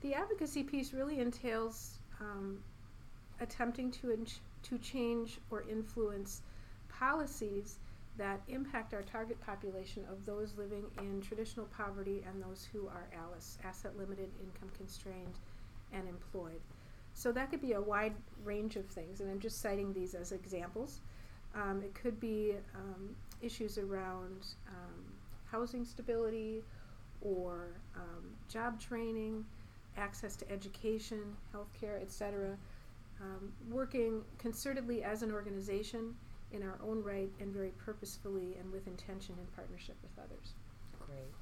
The 0.00 0.14
advocacy 0.14 0.62
piece 0.62 0.92
really 0.92 1.20
entails 1.20 1.98
um, 2.20 2.58
attempting 3.40 3.90
to, 3.92 4.10
in- 4.10 4.26
to 4.64 4.78
change 4.78 5.38
or 5.50 5.64
influence 5.70 6.42
policies 6.88 7.76
that 8.16 8.40
impact 8.48 8.92
our 8.92 9.02
target 9.02 9.40
population 9.40 10.04
of 10.10 10.26
those 10.26 10.54
living 10.56 10.84
in 10.98 11.20
traditional 11.20 11.66
poverty 11.66 12.22
and 12.28 12.42
those 12.42 12.68
who 12.72 12.86
are 12.88 13.08
ALICE, 13.16 13.58
asset 13.64 13.96
limited, 13.96 14.28
income 14.42 14.70
constrained, 14.76 15.38
and 15.92 16.08
employed. 16.08 16.60
So 17.14 17.32
that 17.32 17.50
could 17.50 17.60
be 17.60 17.72
a 17.72 17.80
wide 17.80 18.14
range 18.44 18.76
of 18.76 18.86
things, 18.86 19.20
and 19.20 19.30
I'm 19.30 19.40
just 19.40 19.60
citing 19.60 19.92
these 19.92 20.14
as 20.14 20.32
examples. 20.32 21.00
Um, 21.54 21.82
it 21.82 21.94
could 21.94 22.20
be 22.20 22.54
um, 22.74 23.10
issues 23.42 23.78
around 23.78 24.46
um, 24.68 25.04
housing 25.50 25.84
stability 25.84 26.62
or 27.20 27.68
um, 27.96 28.30
job 28.48 28.80
training, 28.80 29.44
access 29.96 30.36
to 30.36 30.50
education, 30.50 31.36
healthcare, 31.54 32.00
etc. 32.00 32.56
Um, 33.20 33.52
working 33.68 34.22
concertedly 34.42 35.02
as 35.02 35.22
an 35.22 35.32
organization 35.32 36.14
in 36.52 36.62
our 36.62 36.78
own 36.82 37.02
right 37.02 37.30
and 37.40 37.52
very 37.52 37.70
purposefully 37.70 38.56
and 38.58 38.72
with 38.72 38.86
intention 38.86 39.36
in 39.38 39.46
partnership 39.54 39.96
with 40.02 40.24
others. 40.24 40.54
Great. 41.06 41.32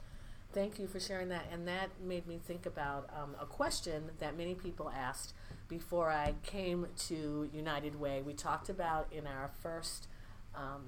Thank 0.53 0.79
you 0.79 0.87
for 0.87 0.99
sharing 0.99 1.29
that. 1.29 1.47
And 1.53 1.69
that 1.69 1.91
made 2.03 2.27
me 2.27 2.41
think 2.43 2.65
about 2.67 3.11
um, 3.15 3.35
a 3.41 3.47
question 3.47 4.11
that 4.19 4.37
many 4.37 4.55
people 4.55 4.91
asked 4.95 5.35
before 5.69 6.11
I 6.11 6.35
came 6.43 6.87
to 7.09 7.49
United 7.53 8.00
Way. 8.00 8.23
We 8.23 8.33
talked 8.33 8.71
about 8.71 9.12
in 9.12 9.27
our 9.27 9.50
first 9.62 10.09
um, 10.55 10.85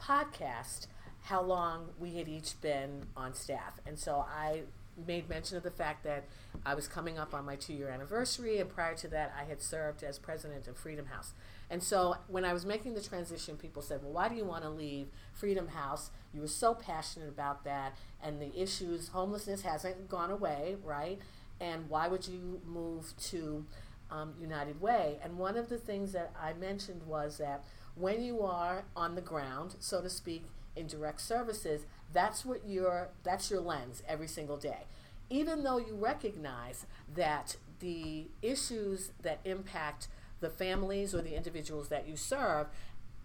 podcast 0.00 0.88
how 1.22 1.42
long 1.42 1.88
we 1.98 2.16
had 2.16 2.28
each 2.28 2.60
been 2.60 3.06
on 3.16 3.34
staff. 3.34 3.80
And 3.86 3.98
so 3.98 4.24
I 4.28 4.62
made 5.06 5.28
mention 5.28 5.56
of 5.56 5.62
the 5.62 5.70
fact 5.70 6.04
that 6.04 6.24
I 6.64 6.74
was 6.74 6.88
coming 6.88 7.18
up 7.18 7.34
on 7.34 7.44
my 7.44 7.56
two 7.56 7.74
year 7.74 7.88
anniversary, 7.88 8.58
and 8.58 8.70
prior 8.70 8.94
to 8.96 9.08
that, 9.08 9.34
I 9.38 9.44
had 9.44 9.60
served 9.60 10.02
as 10.02 10.18
president 10.18 10.68
of 10.68 10.76
Freedom 10.76 11.06
House. 11.06 11.32
And 11.70 11.82
so 11.82 12.16
when 12.28 12.44
I 12.44 12.52
was 12.52 12.64
making 12.64 12.94
the 12.94 13.00
transition, 13.00 13.56
people 13.56 13.82
said, 13.82 14.02
Well, 14.02 14.12
why 14.12 14.28
do 14.28 14.34
you 14.36 14.44
want 14.44 14.62
to 14.64 14.70
leave 14.70 15.08
Freedom 15.32 15.68
House? 15.68 16.10
You 16.32 16.40
were 16.40 16.48
so 16.48 16.74
passionate 16.74 17.28
about 17.28 17.64
that, 17.64 17.96
and 18.22 18.40
the 18.40 18.56
issues, 18.60 19.08
homelessness 19.08 19.62
hasn't 19.62 20.08
gone 20.08 20.30
away, 20.30 20.76
right? 20.84 21.18
And 21.60 21.88
why 21.88 22.08
would 22.08 22.28
you 22.28 22.60
move 22.66 23.14
to 23.30 23.64
um, 24.10 24.34
United 24.40 24.80
Way? 24.80 25.18
And 25.22 25.38
one 25.38 25.56
of 25.56 25.68
the 25.68 25.78
things 25.78 26.12
that 26.12 26.32
I 26.40 26.52
mentioned 26.52 27.02
was 27.06 27.38
that 27.38 27.64
when 27.94 28.22
you 28.22 28.42
are 28.42 28.84
on 28.94 29.14
the 29.14 29.22
ground, 29.22 29.76
so 29.80 30.00
to 30.02 30.10
speak, 30.10 30.44
in 30.76 30.86
direct 30.86 31.22
services, 31.22 31.86
that's 32.12 32.44
what 32.44 32.68
your 32.68 33.08
that's 33.24 33.50
your 33.50 33.60
lens 33.60 34.02
every 34.06 34.28
single 34.28 34.58
day. 34.58 34.84
Even 35.30 35.64
though 35.64 35.78
you 35.78 35.96
recognize 35.96 36.86
that 37.14 37.56
the 37.80 38.26
issues 38.42 39.10
that 39.22 39.40
impact 39.44 40.08
the 40.40 40.50
families 40.50 41.14
or 41.14 41.22
the 41.22 41.34
individuals 41.34 41.88
that 41.88 42.06
you 42.06 42.16
serve 42.16 42.68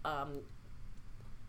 um, 0.04 0.40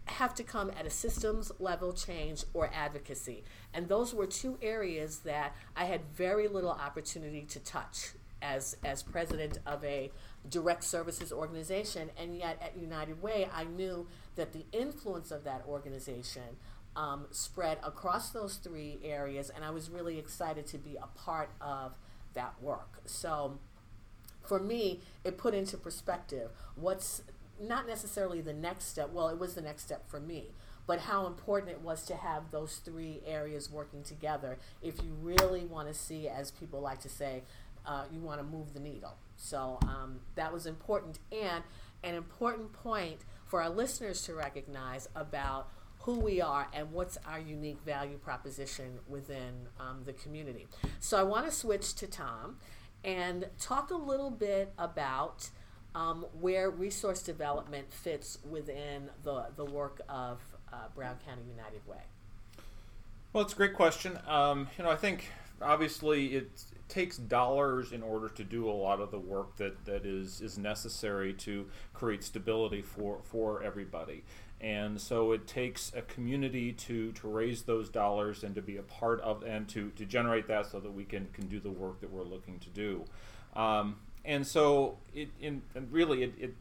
have 0.05 0.35
to 0.35 0.43
come 0.43 0.69
at 0.77 0.85
a 0.85 0.89
systems 0.89 1.51
level 1.59 1.93
change 1.93 2.43
or 2.53 2.69
advocacy. 2.73 3.43
And 3.73 3.87
those 3.87 4.13
were 4.13 4.27
two 4.27 4.57
areas 4.61 5.19
that 5.19 5.55
I 5.75 5.85
had 5.85 6.01
very 6.13 6.47
little 6.47 6.71
opportunity 6.71 7.43
to 7.43 7.59
touch 7.59 8.11
as, 8.41 8.75
as 8.83 9.01
president 9.01 9.59
of 9.65 9.83
a 9.85 10.11
direct 10.49 10.83
services 10.83 11.31
organization. 11.31 12.11
And 12.17 12.35
yet 12.37 12.61
at 12.61 12.77
United 12.77 13.21
Way, 13.21 13.47
I 13.53 13.63
knew 13.63 14.07
that 14.35 14.51
the 14.51 14.65
influence 14.73 15.31
of 15.31 15.45
that 15.45 15.63
organization 15.67 16.57
um, 16.95 17.25
spread 17.31 17.79
across 17.83 18.29
those 18.29 18.57
three 18.57 18.99
areas, 19.03 19.49
and 19.49 19.63
I 19.65 19.71
was 19.71 19.89
really 19.89 20.19
excited 20.19 20.67
to 20.67 20.77
be 20.77 20.95
a 20.95 21.07
part 21.17 21.49
of 21.59 21.93
that 22.33 22.53
work. 22.61 23.01
So 23.05 23.57
for 24.43 24.59
me, 24.59 25.01
it 25.23 25.37
put 25.37 25.53
into 25.53 25.77
perspective 25.77 26.51
what's 26.75 27.23
not 27.61 27.87
necessarily 27.87 28.41
the 28.41 28.53
next 28.53 28.85
step. 28.85 29.09
Well, 29.11 29.29
it 29.29 29.39
was 29.39 29.55
the 29.55 29.61
next 29.61 29.83
step 29.83 30.09
for 30.09 30.19
me, 30.19 30.51
but 30.85 30.99
how 30.99 31.27
important 31.27 31.71
it 31.71 31.81
was 31.81 32.03
to 32.05 32.15
have 32.15 32.51
those 32.51 32.77
three 32.77 33.21
areas 33.25 33.71
working 33.71 34.03
together 34.03 34.57
if 34.81 35.01
you 35.03 35.13
really 35.21 35.65
want 35.65 35.87
to 35.87 35.93
see, 35.93 36.27
as 36.27 36.51
people 36.51 36.81
like 36.81 36.99
to 37.01 37.09
say, 37.09 37.43
uh, 37.85 38.05
you 38.11 38.19
want 38.19 38.39
to 38.39 38.45
move 38.45 38.73
the 38.73 38.79
needle. 38.79 39.15
So 39.37 39.77
um, 39.83 40.19
that 40.35 40.51
was 40.51 40.65
important, 40.65 41.19
and 41.31 41.63
an 42.03 42.15
important 42.15 42.73
point 42.73 43.19
for 43.45 43.61
our 43.61 43.69
listeners 43.69 44.23
to 44.23 44.33
recognize 44.33 45.07
about 45.15 45.69
who 45.99 46.19
we 46.19 46.41
are 46.41 46.67
and 46.73 46.91
what's 46.91 47.17
our 47.25 47.39
unique 47.39 47.79
value 47.85 48.17
proposition 48.17 48.99
within 49.07 49.67
um, 49.79 50.01
the 50.05 50.11
community. 50.11 50.67
So 50.99 51.17
I 51.17 51.23
want 51.23 51.45
to 51.45 51.51
switch 51.51 51.93
to 51.95 52.07
Tom 52.07 52.57
and 53.03 53.47
talk 53.59 53.91
a 53.91 53.95
little 53.95 54.31
bit 54.31 54.73
about 54.77 55.49
um, 55.95 56.25
where 56.39 56.69
resource 56.69 57.21
development 57.21 57.91
fits 57.91 58.39
within 58.49 59.09
the, 59.23 59.45
the 59.55 59.65
work 59.65 60.01
of 60.09 60.41
uh, 60.71 60.87
Brown 60.95 61.17
County 61.25 61.43
United 61.47 61.85
Way. 61.87 62.01
Well, 63.31 63.43
it's 63.43 63.53
a 63.53 63.55
great 63.55 63.73
question. 63.73 64.17
Um, 64.27 64.67
you 64.77 64.83
know, 64.83 64.89
I 64.89 64.95
think 64.95 65.29
obviously 65.61 66.35
it 66.35 66.63
takes 66.87 67.17
dollars 67.17 67.91
in 67.91 68.03
order 68.03 68.29
to 68.29 68.43
do 68.43 68.69
a 68.69 68.71
lot 68.71 68.99
of 68.99 69.11
the 69.11 69.19
work 69.19 69.55
that, 69.57 69.85
that 69.85 70.05
is, 70.05 70.41
is 70.41 70.57
necessary 70.57 71.33
to 71.33 71.67
create 71.93 72.23
stability 72.23 72.81
for, 72.81 73.19
for 73.23 73.63
everybody. 73.63 74.23
And 74.63 74.99
so 74.99 75.33
it 75.33 75.45
takes 75.45 75.91
a 75.93 76.01
community 76.01 76.71
to, 76.71 77.11
to 77.11 77.27
raise 77.27 77.63
those 77.63 77.89
dollars 77.89 78.45
and 78.45 78.55
to 78.55 78.61
be 78.61 78.77
a 78.77 78.81
part 78.81 79.19
of 79.19 79.43
and 79.43 79.67
to, 79.69 79.89
to 79.97 80.05
generate 80.05 80.47
that 80.47 80.71
so 80.71 80.79
that 80.79 80.91
we 80.91 81.03
can, 81.03 81.27
can 81.33 81.47
do 81.47 81.59
the 81.59 81.69
work 81.69 81.99
that 81.99 82.09
we're 82.09 82.23
looking 82.23 82.59
to 82.59 82.69
do. 82.69 83.03
Um, 83.57 83.97
and 84.25 84.47
so 84.47 84.97
it 85.13 85.29
in 85.41 85.61
and 85.75 85.91
really 85.91 86.23
it, 86.23 86.33
it 86.39 86.55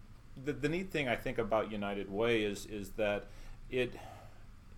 the, 0.44 0.52
the 0.52 0.68
neat 0.68 0.90
thing 0.90 1.08
I 1.08 1.16
think 1.16 1.38
about 1.38 1.70
United 1.70 2.10
Way 2.10 2.42
is 2.42 2.66
is 2.66 2.90
that 2.90 3.26
it 3.70 3.94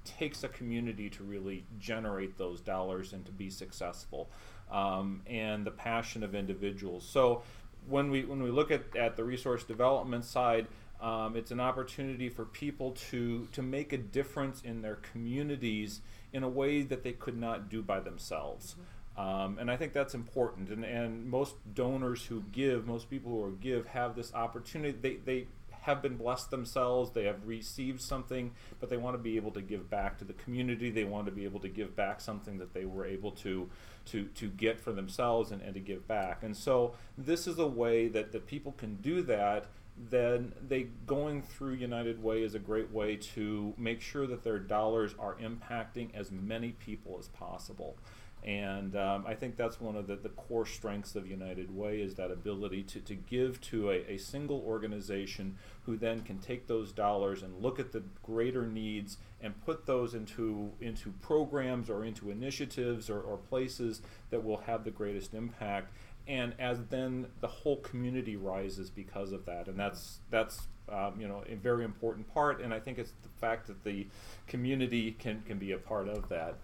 takes 0.05 0.45
a 0.45 0.49
community 0.49 1.09
to 1.09 1.23
really 1.23 1.65
generate 1.79 2.37
those 2.37 2.61
dollars 2.61 3.15
and 3.15 3.25
to 3.25 3.33
be 3.33 3.49
successful 3.49 4.29
um, 4.71 5.23
and 5.27 5.65
the 5.65 5.71
passion 5.71 6.23
of 6.23 6.35
individuals 6.35 7.07
so 7.09 7.43
when 7.89 8.11
we 8.11 8.25
when 8.25 8.43
we 8.43 8.51
look 8.51 8.71
at, 8.71 8.95
at 8.97 9.17
the 9.17 9.25
resource 9.25 9.65
development 9.65 10.25
side 10.25 10.67
um, 11.05 11.37
it's 11.37 11.51
an 11.51 11.61
opportunity 11.61 12.31
for 12.31 12.47
people 12.47 12.93
to 13.11 13.47
to 13.53 13.63
make 13.63 13.93
a 13.93 13.99
difference 13.99 14.63
in 14.63 14.81
their 14.81 14.97
communities 14.97 16.01
in 16.33 16.43
a 16.43 16.49
way 16.49 16.83
that 16.83 17.03
they 17.03 17.13
could 17.13 17.37
not 17.37 17.69
do 17.69 17.83
by 17.83 18.01
themselves. 18.01 18.73
Mm-hmm. 18.73 18.81
Um, 19.17 19.59
and 19.61 19.71
I 19.71 19.77
think 19.77 19.93
that's 19.93 20.15
important. 20.15 20.71
And, 20.71 20.85
and 20.85 21.27
most 21.27 21.55
donors 21.75 22.25
who 22.25 22.43
give, 22.51 22.87
most 22.87 23.09
people 23.09 23.31
who 23.31 23.57
give, 23.61 23.87
have 23.87 24.17
this 24.17 24.35
opportunity. 24.35 24.99
They, 25.01 25.17
they 25.17 25.47
have 25.83 26.01
been 26.01 26.17
blessed 26.17 26.51
themselves, 26.51 27.11
they 27.11 27.25
have 27.25 27.47
received 27.47 28.01
something, 28.01 28.53
but 28.81 28.89
they 28.89 28.97
want 28.97 29.15
to 29.15 29.23
be 29.23 29.37
able 29.37 29.51
to 29.51 29.61
give 29.61 29.91
back 29.91 30.17
to 30.19 30.25
the 30.25 30.33
community. 30.33 30.91
They 30.91 31.05
want 31.05 31.27
to 31.27 31.33
be 31.33 31.45
able 31.45 31.61
to 31.61 31.69
give 31.69 31.95
back 31.95 32.23
something 32.23 32.59
that 32.59 32.73
they 32.73 32.87
were 32.87 33.05
able 33.05 33.31
to, 33.33 33.69
to, 34.07 34.25
to 34.25 34.49
get 34.49 34.81
for 34.81 34.93
themselves 34.93 35.53
and, 35.53 35.61
and 35.61 35.75
to 35.75 35.81
give 35.81 36.09
back. 36.09 36.43
And 36.43 36.57
so 36.57 36.95
this 37.19 37.47
is 37.47 37.59
a 37.59 37.67
way 37.67 38.09
that, 38.09 38.33
that 38.33 38.47
people 38.47 38.73
can 38.73 38.97
do 38.97 39.23
that 39.23 39.67
then 39.97 40.53
they 40.67 40.89
going 41.07 41.43
through 41.43 41.75
United 41.75 42.23
Way 42.23 42.43
is 42.43 42.55
a 42.55 42.59
great 42.59 42.91
way 42.91 43.17
to 43.17 43.75
make 43.79 44.01
sure 44.01 44.27
that 44.27 44.43
their 44.43 44.59
dollars 44.59 45.15
are 45.19 45.37
impacting 45.37 46.15
as 46.15 46.31
many 46.33 46.73
people 46.73 47.17
as 47.19 47.29
possible. 47.29 47.97
And 48.45 48.95
um, 48.95 49.25
I 49.27 49.35
think 49.35 49.57
that's 49.57 49.81
one 49.81 49.97
of 49.97 50.07
the, 50.07 50.17
the 50.17 50.29
core 50.29 50.67
strengths 50.67 51.17
of 51.17 51.27
United 51.27 51.75
Way 51.75 52.03
is 52.03 52.15
that 52.17 52.31
ability 52.31 52.83
to, 52.83 53.01
to 53.01 53.15
give 53.15 53.59
to 53.63 53.91
a, 53.91 54.13
a 54.13 54.19
single 54.19 54.61
organization 54.67 55.57
who 55.87 55.97
then 55.97 56.21
can 56.21 56.39
take 56.39 56.67
those 56.67 56.93
dollars 56.93 57.43
and 57.43 57.63
look 57.63 57.81
at 57.81 57.93
the 57.93 58.03
greater 58.23 58.67
needs 58.67 59.17
and 59.41 59.59
put 59.65 59.87
those 59.87 60.13
into, 60.13 60.73
into 60.83 61.11
programs 61.23 61.89
or 61.89 62.05
into 62.05 62.31
initiatives 62.31 63.09
or, 63.09 63.21
or 63.21 63.39
places 63.39 64.03
that 64.29 64.45
will 64.45 64.59
have 64.59 64.85
the 64.85 64.91
greatest 64.91 65.33
impact. 65.33 65.95
And 66.27 66.55
as 66.59 66.79
then 66.87 67.27
the 67.41 67.49
whole 67.49 67.77
community 67.79 68.37
rises 68.37 68.91
because 68.91 69.33
of 69.33 69.45
that. 69.47 69.69
And 69.69 69.79
that's, 69.79 70.21
that's 70.31 70.67
um, 70.89 71.21
you 71.21 71.29
know, 71.29 71.45
a 71.49 71.55
very 71.55 71.85
important 71.85 72.33
part. 72.33 72.61
And 72.61 72.73
I 72.73 72.81
think 72.81 72.99
it's 72.99 73.13
the 73.23 73.29
fact 73.41 73.67
that 73.67 73.85
the 73.85 74.07
community 74.47 75.13
can, 75.13 75.43
can 75.43 75.59
be 75.59 75.73
a 75.73 75.79
part 75.79 76.09
of 76.09 76.29
that. 76.29 76.55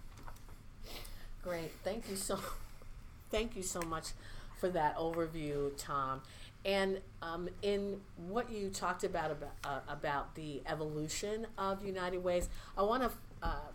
Great. 1.42 1.72
Thank 1.84 2.08
you 2.10 2.16
so 2.16 2.38
thank 3.30 3.56
you 3.56 3.62
so 3.62 3.80
much 3.82 4.08
for 4.58 4.68
that 4.70 4.96
overview, 4.96 5.72
Tom. 5.78 6.20
And 6.64 7.00
um, 7.22 7.48
in 7.62 8.00
what 8.28 8.50
you 8.50 8.68
talked 8.68 9.04
about 9.04 9.30
about, 9.30 9.52
uh, 9.64 9.80
about 9.88 10.34
the 10.34 10.60
evolution 10.66 11.46
of 11.56 11.84
United 11.84 12.18
Ways, 12.18 12.50
I 12.76 12.82
want 12.82 13.02
to 13.04 13.10
uh, 13.42 13.70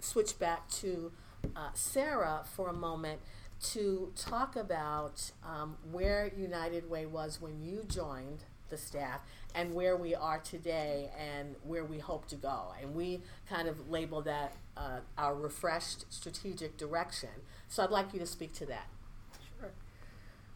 switch 0.00 0.38
back 0.38 0.68
to 0.70 1.12
uh, 1.54 1.68
Sarah 1.74 2.40
for 2.56 2.68
a 2.68 2.72
moment 2.72 3.20
to 3.60 4.12
talk 4.16 4.56
about 4.56 5.30
um, 5.44 5.76
where 5.90 6.30
United 6.36 6.88
Way 6.88 7.06
was 7.06 7.40
when 7.40 7.60
you 7.60 7.84
joined 7.88 8.44
the 8.68 8.76
staff 8.76 9.20
and 9.54 9.74
where 9.74 9.96
we 9.96 10.14
are 10.14 10.38
today 10.38 11.10
and 11.18 11.56
where 11.64 11.84
we 11.84 11.98
hope 11.98 12.28
to 12.28 12.36
go. 12.36 12.72
And 12.80 12.94
we 12.94 13.20
kind 13.48 13.68
of 13.68 13.88
label 13.88 14.20
that 14.22 14.52
uh, 14.76 15.00
our 15.16 15.34
refreshed 15.34 16.04
strategic 16.12 16.76
direction. 16.76 17.30
So 17.68 17.82
I'd 17.82 17.90
like 17.90 18.12
you 18.12 18.20
to 18.20 18.26
speak 18.26 18.52
to 18.54 18.66
that. 18.66 18.86
Sure. 19.58 19.70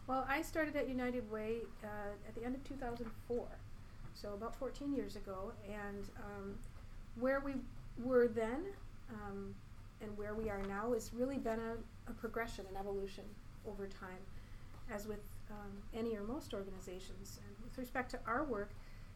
Well, 0.07 0.25
I 0.29 0.41
started 0.41 0.75
at 0.75 0.87
United 0.87 1.29
Way 1.31 1.57
uh, 1.83 1.87
at 2.27 2.35
the 2.35 2.45
end 2.45 2.55
of 2.55 2.63
2004, 2.63 3.47
so 4.13 4.33
about 4.33 4.55
14 4.55 4.93
years 4.93 5.15
ago. 5.15 5.51
And 5.67 6.05
um, 6.17 6.55
where 7.19 7.39
we 7.39 7.53
were 8.03 8.27
then 8.27 8.65
um, 9.11 9.53
and 10.01 10.17
where 10.17 10.33
we 10.33 10.49
are 10.49 10.61
now 10.63 10.93
has 10.93 11.11
really 11.13 11.37
been 11.37 11.59
a, 11.59 11.75
a 12.07 12.11
progression, 12.11 12.65
an 12.69 12.77
evolution 12.77 13.23
over 13.67 13.87
time, 13.87 14.21
as 14.91 15.07
with 15.07 15.21
um, 15.51 15.71
any 15.93 16.15
or 16.15 16.23
most 16.23 16.53
organizations. 16.53 17.39
And 17.45 17.55
with 17.63 17.77
respect 17.77 18.11
to 18.11 18.19
our 18.27 18.43
work, 18.43 18.71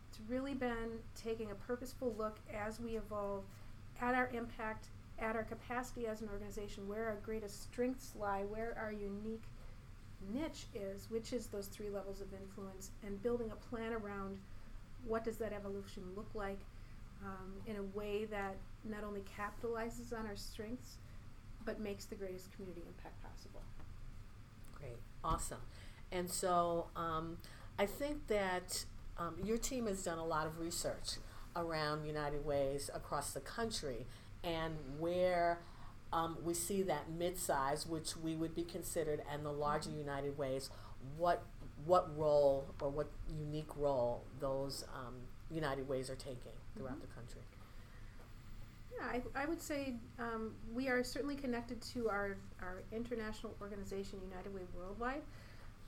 it's 0.10 0.20
really 0.30 0.54
been 0.54 1.00
taking 1.16 1.52
a 1.52 1.56
purposeful 1.56 2.16
look 2.18 2.40
as 2.54 2.80
we 2.80 2.98
evolve 2.98 3.44
at 4.02 4.16
our 4.16 4.30
impact, 4.34 4.88
at 5.20 5.36
our 5.36 5.44
capacity 5.44 6.08
as 6.08 6.22
an 6.22 6.30
organization, 6.32 6.88
where 6.88 7.06
our 7.06 7.18
greatest 7.24 7.64
strengths 7.64 8.14
lie, 8.18 8.44
where 8.44 8.78
our 8.80 8.92
unique 8.92 9.44
niche 10.34 10.66
is, 10.74 11.08
which 11.10 11.34
is 11.34 11.48
those 11.48 11.68
three 11.68 11.90
levels 11.90 12.22
of 12.22 12.28
influence, 12.34 12.92
and 13.06 13.22
building 13.22 13.52
a 13.52 13.70
plan 13.70 13.94
around 13.94 14.38
what 15.06 15.24
does 15.24 15.38
that 15.38 15.54
evolution 15.54 16.04
look 16.16 16.30
like 16.34 16.60
um, 17.24 17.54
in 17.66 17.76
a 17.78 17.98
way 17.98 18.26
that 18.26 18.56
not 18.84 19.04
only 19.04 19.22
capitalizes 19.38 20.18
on 20.18 20.26
our 20.26 20.36
strengths, 20.36 20.98
but 21.68 21.82
makes 21.82 22.06
the 22.06 22.16
greatest 22.16 22.52
community 22.56 22.82
impact 22.88 23.22
possible. 23.22 23.62
Great, 24.74 24.98
awesome. 25.22 25.60
And 26.14 26.32
so 26.32 26.88
um, 26.96 27.38
I 27.78 27.86
think 27.86 28.28
that 28.28 28.86
um, 29.18 29.36
your 29.44 29.58
team 29.58 29.86
has 29.88 30.02
done 30.02 30.18
a 30.18 30.26
lot 30.26 30.48
of 30.48 30.60
research 30.60 31.18
around 31.58 32.06
United 32.06 32.46
Ways 32.46 32.90
across 32.94 33.32
the 33.32 33.42
country 33.42 34.06
and 34.46 34.78
where 34.98 35.60
um, 36.14 36.38
we 36.42 36.54
see 36.54 36.84
that 36.84 37.12
mid-size, 37.12 37.86
which 37.86 38.16
we 38.16 38.34
would 38.34 38.56
be 38.56 38.64
considered, 38.64 39.22
and 39.30 39.46
the 39.46 39.52
larger 39.52 39.90
United 39.90 40.38
Ways, 40.38 40.70
what 41.18 41.44
what 41.86 42.18
role 42.18 42.74
or 42.82 42.90
what 42.90 43.08
unique 43.30 43.76
role 43.76 44.24
those 44.40 44.86
um, 44.96 45.16
United 45.52 45.88
Ways 45.90 46.10
are 46.10 46.16
taking 46.16 46.54
throughout 46.76 46.94
mm-hmm. 46.94 47.02
the 47.02 47.08
country? 47.08 47.42
I, 49.02 49.22
I 49.36 49.46
would 49.46 49.62
say 49.62 49.96
um, 50.20 50.54
we 50.74 50.88
are 50.88 51.04
certainly 51.04 51.36
connected 51.36 51.82
to 51.94 52.10
our, 52.10 52.38
our 52.62 52.82
international 52.92 53.56
organization, 53.62 54.20
United 54.30 54.54
Way 54.54 54.62
Worldwide. 54.76 55.22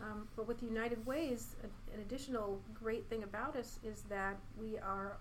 Um, 0.01 0.27
but 0.35 0.47
with 0.47 0.63
United 0.63 1.05
Ways, 1.05 1.55
a, 1.63 1.95
an 1.95 2.01
additional 2.01 2.61
great 2.73 3.05
thing 3.09 3.23
about 3.23 3.55
us 3.55 3.79
is 3.83 4.03
that 4.09 4.37
we 4.59 4.77
are 4.77 5.17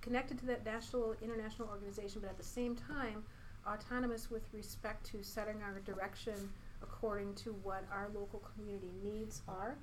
connected 0.00 0.38
to 0.38 0.46
that 0.46 0.64
national, 0.64 1.16
international 1.22 1.68
organization, 1.68 2.20
but 2.20 2.30
at 2.30 2.36
the 2.36 2.44
same 2.44 2.76
time, 2.76 3.24
autonomous 3.66 4.30
with 4.30 4.42
respect 4.52 5.04
to 5.06 5.22
setting 5.22 5.62
our 5.62 5.80
direction 5.80 6.34
according 6.82 7.34
to 7.34 7.50
what 7.62 7.84
our 7.90 8.08
local 8.14 8.42
community 8.54 8.90
needs 9.02 9.42
are, 9.48 9.76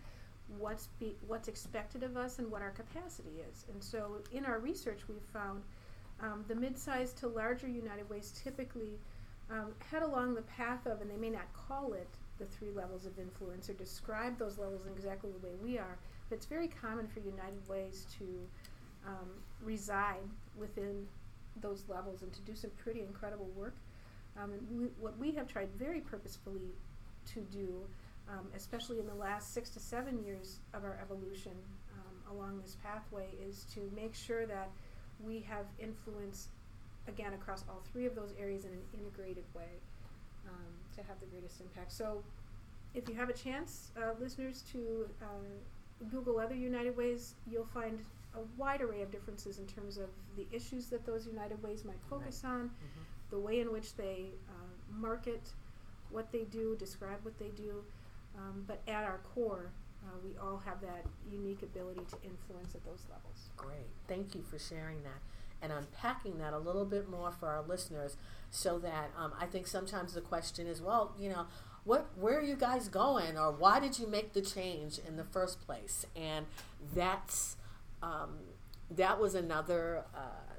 what's 0.60 0.88
be, 1.00 1.16
what's 1.28 1.48
expected 1.48 2.04
of 2.04 2.16
us, 2.16 2.40
and 2.40 2.50
what 2.52 2.62
our 2.62 2.72
capacity 2.72 3.42
is. 3.50 3.66
And 3.74 3.84
so, 3.84 4.18
in 4.32 4.46
our 4.46 4.60
research, 4.60 5.00
we've 5.10 5.26
found 5.34 5.64
um, 6.22 6.46
the 6.48 6.56
mid-sized 6.56 7.18
to 7.18 7.28
larger 7.28 7.68
United 7.68 8.10
Ways 8.10 8.34
typically 8.44 9.00
um, 9.50 9.72
head 9.90 10.04
along 10.04 10.36
the 10.36 10.44
path 10.44 10.86
of, 10.86 11.02
and 11.02 11.10
they 11.10 11.18
may 11.18 11.30
not 11.30 11.52
call 11.54 11.94
it 11.94 12.08
the 12.40 12.46
three 12.46 12.72
levels 12.72 13.06
of 13.06 13.18
influence 13.20 13.70
or 13.70 13.74
describe 13.74 14.38
those 14.38 14.58
levels 14.58 14.86
in 14.86 14.92
exactly 14.94 15.32
the 15.32 15.46
way 15.46 15.54
we 15.62 15.78
are, 15.78 15.98
but 16.30 16.36
it's 16.36 16.46
very 16.46 16.68
common 16.68 17.08
for 17.08 17.20
United 17.20 17.68
Ways 17.68 18.08
to 18.18 18.26
um, 19.06 19.30
reside 19.64 20.30
within 20.58 21.06
those 21.62 21.84
levels 21.88 22.22
and 22.22 22.32
to 22.34 22.42
do 22.42 22.56
some 22.56 22.72
pretty 22.78 23.02
incredible 23.02 23.50
work. 23.56 23.76
Um, 24.42 24.54
and 24.54 24.80
we, 24.80 24.86
what 25.00 25.18
we 25.18 25.32
have 25.32 25.48
tried 25.48 25.70
very 25.78 26.00
purposefully 26.00 26.72
to 27.34 27.42
do, 27.52 27.82
um, 28.30 28.48
especially 28.56 29.00
in 29.00 29.08
the 29.08 29.16
last 29.16 29.54
six 29.54 29.70
to 29.72 29.80
seven 29.80 30.24
years 30.24 30.60
of 30.74 30.84
our 30.84 30.98
evolution 31.02 31.52
um, 31.94 32.36
along 32.36 32.62
this 32.62 32.78
pathway, 32.84 33.28
is 33.46 33.66
to 33.74 33.92
make 33.94 34.16
sure 34.16 34.46
that 34.46 34.70
we 35.26 35.40
have 35.42 35.66
influence 35.80 36.48
again 37.08 37.34
across 37.34 37.64
all 37.70 37.82
three 37.92 38.06
of 38.06 38.16
those 38.16 38.34
areas 38.40 38.66
in 38.66 38.72
an 38.72 38.82
integrated 38.94 39.44
way 39.56 39.80
um, 40.48 40.74
to 40.96 41.02
have 41.04 41.20
the 41.20 41.26
greatest 41.28 41.62
impact. 41.62 41.92
So, 41.92 42.24
if 42.94 43.08
you 43.08 43.16
have 43.16 43.30
a 43.30 43.34
chance, 43.34 43.92
uh, 43.98 44.12
listeners, 44.20 44.64
to 44.74 45.08
uh, 45.22 46.06
Google 46.10 46.40
other 46.40 46.56
United 46.56 46.98
Ways, 46.98 47.36
you'll 47.50 47.66
find 47.74 48.00
a 48.36 48.40
wide 48.58 48.82
array 48.82 49.02
of 49.02 49.12
differences 49.12 49.60
in 49.60 49.66
terms 49.66 49.98
of 49.98 50.10
the 50.36 50.46
issues 50.52 50.88
that 50.88 51.06
those 51.06 51.26
United 51.26 51.62
Ways 51.64 51.86
might 51.86 52.02
focus 52.10 52.42
right. 52.44 52.52
on, 52.52 52.60
mm-hmm. 52.66 53.02
the 53.30 53.40
way 53.40 53.62
in 53.62 53.72
which 53.72 53.96
they 53.96 54.26
uh, 54.50 54.98
market 54.98 55.42
what 56.10 56.32
they 56.32 56.44
do, 56.44 56.76
describe 56.78 57.20
what 57.24 57.38
they 57.40 57.50
do. 57.56 57.84
Um, 58.38 58.64
but 58.68 58.82
at 58.88 59.04
our 59.04 59.20
core, 59.34 59.72
uh, 60.04 60.18
we 60.24 60.38
all 60.38 60.62
have 60.66 60.82
that 60.82 61.06
unique 61.30 61.62
ability 61.62 62.02
to 62.10 62.18
influence 62.24 62.76
at 62.76 62.84
those 62.86 63.04
levels. 63.10 63.50
Great. 63.58 63.88
Thank 64.08 64.36
you 64.36 64.42
for 64.42 64.58
sharing 64.58 65.04
that 65.04 65.22
and 65.62 65.72
unpacking 65.72 66.40
that 66.40 66.54
a 66.54 66.58
little 66.58 66.86
bit 66.86 67.10
more 67.10 67.32
for 67.32 67.48
our 67.48 67.62
listeners 67.62 68.18
so 68.50 68.80
that 68.80 69.12
um, 69.18 69.32
I 69.40 69.46
think 69.46 69.68
sometimes 69.68 70.14
the 70.14 70.22
question 70.22 70.68
is, 70.68 70.82
well, 70.82 71.14
you 71.20 71.30
know, 71.30 71.46
what 71.84 72.10
where 72.16 72.38
are 72.38 72.44
you 72.44 72.56
guys 72.56 72.88
going 72.88 73.38
or 73.38 73.52
why 73.52 73.80
did 73.80 73.98
you 73.98 74.08
make 74.08 74.34
the 74.34 74.42
change 74.42 75.00
in 75.08 75.18
the 75.18 75.24
first 75.24 75.62
place? 75.62 76.06
And 76.16 76.46
that's 76.94 77.58
um, 78.04 78.38
that 78.90 79.20
was 79.20 79.36
another 79.36 80.04
uh, 80.16 80.56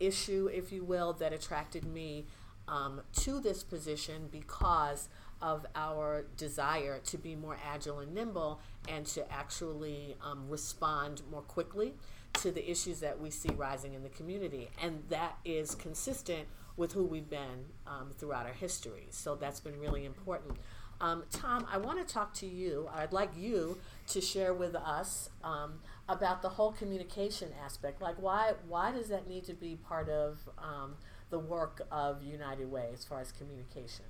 issue, 0.00 0.48
if 0.52 0.72
you 0.72 0.84
will, 0.84 1.12
that 1.14 1.32
attracted 1.32 1.84
me 1.84 2.26
um, 2.66 3.00
to 3.20 3.40
this 3.40 3.62
position 3.62 4.28
because 4.30 5.08
of 5.40 5.66
our 5.74 6.24
desire 6.36 7.00
to 7.04 7.18
be 7.18 7.34
more 7.34 7.56
agile 7.64 8.00
and 8.00 8.14
nimble 8.14 8.60
and 8.88 9.06
to 9.06 9.32
actually 9.32 10.16
um, 10.22 10.48
respond 10.48 11.22
more 11.30 11.42
quickly 11.42 11.94
to 12.34 12.50
the 12.50 12.70
issues 12.70 13.00
that 13.00 13.18
we 13.20 13.30
see 13.30 13.50
rising 13.50 13.94
in 13.94 14.02
the 14.02 14.08
community. 14.08 14.70
And 14.82 15.02
that 15.08 15.38
is 15.44 15.74
consistent 15.74 16.46
with 16.76 16.92
who 16.92 17.04
we've 17.04 17.28
been 17.28 17.66
um, 17.86 18.10
throughout 18.16 18.46
our 18.46 18.52
history. 18.52 19.06
So 19.10 19.34
that's 19.34 19.60
been 19.60 19.78
really 19.80 20.04
important. 20.04 20.56
Um, 21.00 21.24
Tom, 21.30 21.66
I 21.70 21.78
want 21.78 22.06
to 22.06 22.12
talk 22.12 22.34
to 22.34 22.46
you. 22.46 22.88
I'd 22.92 23.12
like 23.12 23.30
you 23.36 23.78
to 24.08 24.20
share 24.20 24.52
with 24.52 24.74
us 24.74 25.30
um, 25.44 25.74
about 26.08 26.42
the 26.42 26.48
whole 26.48 26.72
communication 26.72 27.50
aspect. 27.64 28.02
Like, 28.02 28.20
why 28.20 28.54
why 28.66 28.90
does 28.90 29.08
that 29.08 29.28
need 29.28 29.44
to 29.44 29.54
be 29.54 29.76
part 29.76 30.08
of 30.08 30.40
um, 30.58 30.96
the 31.30 31.38
work 31.38 31.82
of 31.92 32.22
United 32.22 32.70
Way 32.70 32.90
as 32.92 33.04
far 33.04 33.20
as 33.20 33.30
communication? 33.30 34.06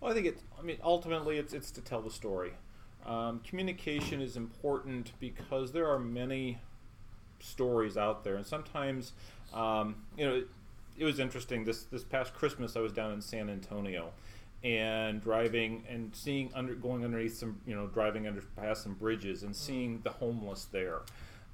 Well, 0.00 0.10
I 0.10 0.14
think 0.14 0.26
it. 0.26 0.38
I 0.58 0.62
mean, 0.62 0.78
ultimately, 0.82 1.38
it's 1.38 1.52
it's 1.52 1.70
to 1.72 1.80
tell 1.80 2.00
the 2.00 2.10
story. 2.10 2.52
Um, 3.04 3.40
communication 3.40 4.20
is 4.20 4.36
important 4.36 5.12
because 5.18 5.72
there 5.72 5.88
are 5.90 5.98
many 5.98 6.58
stories 7.40 7.96
out 7.96 8.24
there, 8.24 8.36
and 8.36 8.46
sometimes, 8.46 9.12
um, 9.54 9.96
you 10.16 10.26
know, 10.26 10.34
it, 10.36 10.48
it 10.98 11.04
was 11.04 11.18
interesting. 11.18 11.64
This 11.64 11.84
this 11.84 12.04
past 12.04 12.34
Christmas, 12.34 12.76
I 12.76 12.80
was 12.80 12.92
down 12.92 13.12
in 13.12 13.20
San 13.20 13.50
Antonio, 13.50 14.10
and 14.62 15.20
driving 15.20 15.84
and 15.88 16.14
seeing 16.14 16.50
under 16.54 16.74
going 16.74 17.04
underneath 17.04 17.36
some 17.36 17.60
you 17.66 17.74
know 17.74 17.86
driving 17.88 18.26
under 18.26 18.42
past 18.56 18.84
some 18.84 18.94
bridges 18.94 19.42
and 19.42 19.54
seeing 19.54 20.00
the 20.02 20.10
homeless 20.10 20.64
there. 20.66 21.00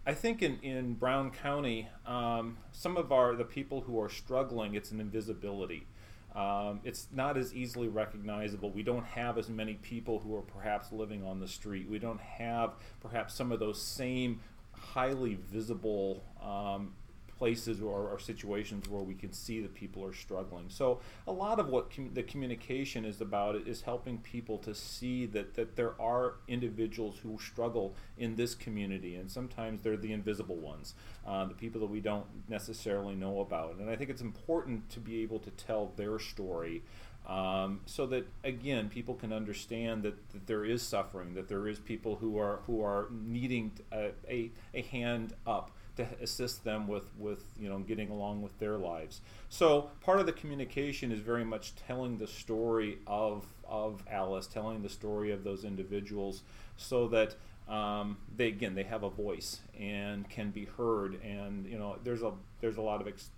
I 0.06 0.12
think 0.12 0.42
in, 0.42 0.58
in 0.60 0.94
Brown 0.94 1.30
County, 1.30 1.88
um, 2.06 2.58
some 2.72 2.98
of 2.98 3.10
our 3.10 3.34
the 3.34 3.44
people 3.44 3.82
who 3.82 3.98
are 4.00 4.10
struggling, 4.10 4.74
it's 4.74 4.90
an 4.90 5.00
invisibility. 5.00 5.86
Um, 6.34 6.80
it's 6.82 7.06
not 7.12 7.36
as 7.36 7.54
easily 7.54 7.86
recognizable. 7.88 8.70
We 8.72 8.82
don't 8.82 9.04
have 9.04 9.38
as 9.38 9.48
many 9.48 9.74
people 9.74 10.18
who 10.18 10.34
are 10.36 10.42
perhaps 10.42 10.90
living 10.90 11.22
on 11.24 11.38
the 11.38 11.46
street. 11.46 11.88
We 11.88 12.00
don't 12.00 12.20
have 12.20 12.74
perhaps 13.00 13.34
some 13.34 13.52
of 13.52 13.60
those 13.60 13.80
same 13.80 14.40
highly 14.72 15.34
visible 15.34 16.24
um, 16.42 16.92
places 17.38 17.80
or, 17.80 18.08
or, 18.08 18.18
situations 18.18 18.88
where 18.88 19.02
we 19.02 19.14
can 19.14 19.32
see 19.32 19.60
that 19.60 19.74
people 19.74 20.04
are 20.04 20.12
struggling. 20.12 20.66
So 20.68 21.00
a 21.26 21.32
lot 21.32 21.58
of 21.58 21.68
what 21.68 21.94
com- 21.94 22.10
the 22.14 22.22
communication 22.22 23.04
is 23.04 23.20
about 23.20 23.56
is 23.56 23.82
helping 23.82 24.18
people 24.18 24.58
to 24.58 24.74
see 24.74 25.26
that, 25.26 25.54
that 25.54 25.76
there 25.76 26.00
are 26.00 26.34
individuals 26.48 27.18
who 27.22 27.38
struggle 27.38 27.94
in 28.16 28.36
this 28.36 28.54
community, 28.54 29.16
and 29.16 29.30
sometimes 29.30 29.82
they're 29.82 29.96
the 29.96 30.12
invisible 30.12 30.56
ones, 30.56 30.94
uh, 31.26 31.44
the 31.44 31.54
people 31.54 31.80
that 31.80 31.90
we 31.90 32.00
don't 32.00 32.26
necessarily 32.48 33.14
know 33.14 33.40
about. 33.40 33.76
And 33.76 33.90
I 33.90 33.96
think 33.96 34.10
it's 34.10 34.22
important 34.22 34.88
to 34.90 35.00
be 35.00 35.22
able 35.22 35.40
to 35.40 35.50
tell 35.50 35.92
their 35.96 36.18
story. 36.18 36.82
Um, 37.26 37.80
so 37.86 38.04
that 38.08 38.26
again 38.44 38.90
people 38.90 39.14
can 39.14 39.32
understand 39.32 40.02
that, 40.02 40.30
that 40.32 40.46
there 40.46 40.62
is 40.62 40.82
suffering 40.82 41.32
that 41.34 41.48
there 41.48 41.66
is 41.66 41.78
people 41.78 42.16
who 42.16 42.38
are 42.38 42.60
who 42.66 42.82
are 42.82 43.08
needing 43.10 43.72
a, 43.90 44.10
a, 44.28 44.50
a 44.74 44.82
hand 44.82 45.32
up 45.46 45.70
to 45.96 46.06
assist 46.20 46.64
them 46.64 46.88
with, 46.88 47.10
with 47.18 47.44
you 47.58 47.68
know 47.68 47.78
getting 47.78 48.10
along 48.10 48.42
with 48.42 48.58
their 48.58 48.76
lives. 48.76 49.20
So 49.48 49.90
part 50.00 50.20
of 50.20 50.26
the 50.26 50.32
communication 50.32 51.12
is 51.12 51.20
very 51.20 51.44
much 51.44 51.74
telling 51.76 52.18
the 52.18 52.26
story 52.26 52.98
of 53.06 53.46
of 53.68 54.02
Alice, 54.10 54.46
telling 54.46 54.82
the 54.82 54.88
story 54.88 55.30
of 55.32 55.44
those 55.44 55.64
individuals, 55.64 56.42
so 56.76 57.08
that 57.08 57.36
um, 57.68 58.18
they 58.36 58.48
again 58.48 58.74
they 58.74 58.82
have 58.82 59.02
a 59.02 59.10
voice 59.10 59.60
and 59.78 60.28
can 60.28 60.50
be 60.50 60.64
heard. 60.64 61.20
And 61.22 61.66
you 61.66 61.78
know 61.78 61.96
there's 62.02 62.22
a 62.22 62.32
there's 62.60 62.76
a 62.76 62.82
lot 62.82 63.00
of 63.00 63.08
ex- 63.08 63.30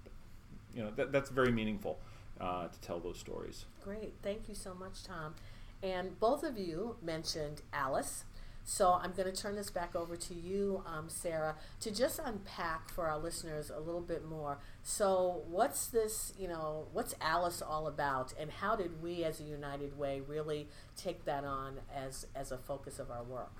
you 0.74 0.82
know 0.82 0.90
that, 0.96 1.12
that's 1.12 1.30
very 1.30 1.52
meaningful 1.52 1.98
uh, 2.40 2.68
to 2.68 2.80
tell 2.80 3.00
those 3.00 3.18
stories. 3.18 3.66
Great, 3.84 4.14
thank 4.22 4.48
you 4.48 4.54
so 4.54 4.74
much, 4.74 5.04
Tom. 5.04 5.34
And 5.82 6.18
both 6.18 6.42
of 6.42 6.58
you 6.58 6.96
mentioned 7.02 7.62
Alice. 7.72 8.24
So 8.68 8.98
I'm 9.00 9.12
going 9.12 9.32
to 9.32 9.42
turn 9.42 9.54
this 9.54 9.70
back 9.70 9.94
over 9.94 10.16
to 10.16 10.34
you, 10.34 10.82
um, 10.86 11.08
Sarah, 11.08 11.54
to 11.80 11.94
just 11.94 12.18
unpack 12.22 12.90
for 12.90 13.06
our 13.06 13.16
listeners 13.16 13.70
a 13.70 13.78
little 13.78 14.00
bit 14.00 14.26
more. 14.26 14.58
So 14.82 15.44
what's 15.48 15.86
this, 15.86 16.32
you 16.36 16.48
know, 16.48 16.88
what's 16.92 17.14
Alice 17.20 17.62
all 17.62 17.86
about, 17.86 18.34
and 18.38 18.50
how 18.50 18.74
did 18.74 19.00
we 19.00 19.22
as 19.22 19.38
a 19.38 19.44
United 19.44 19.96
Way 19.96 20.20
really 20.20 20.66
take 20.96 21.24
that 21.26 21.44
on 21.44 21.76
as, 21.94 22.26
as 22.34 22.50
a 22.50 22.58
focus 22.58 22.98
of 22.98 23.08
our 23.08 23.22
work? 23.22 23.52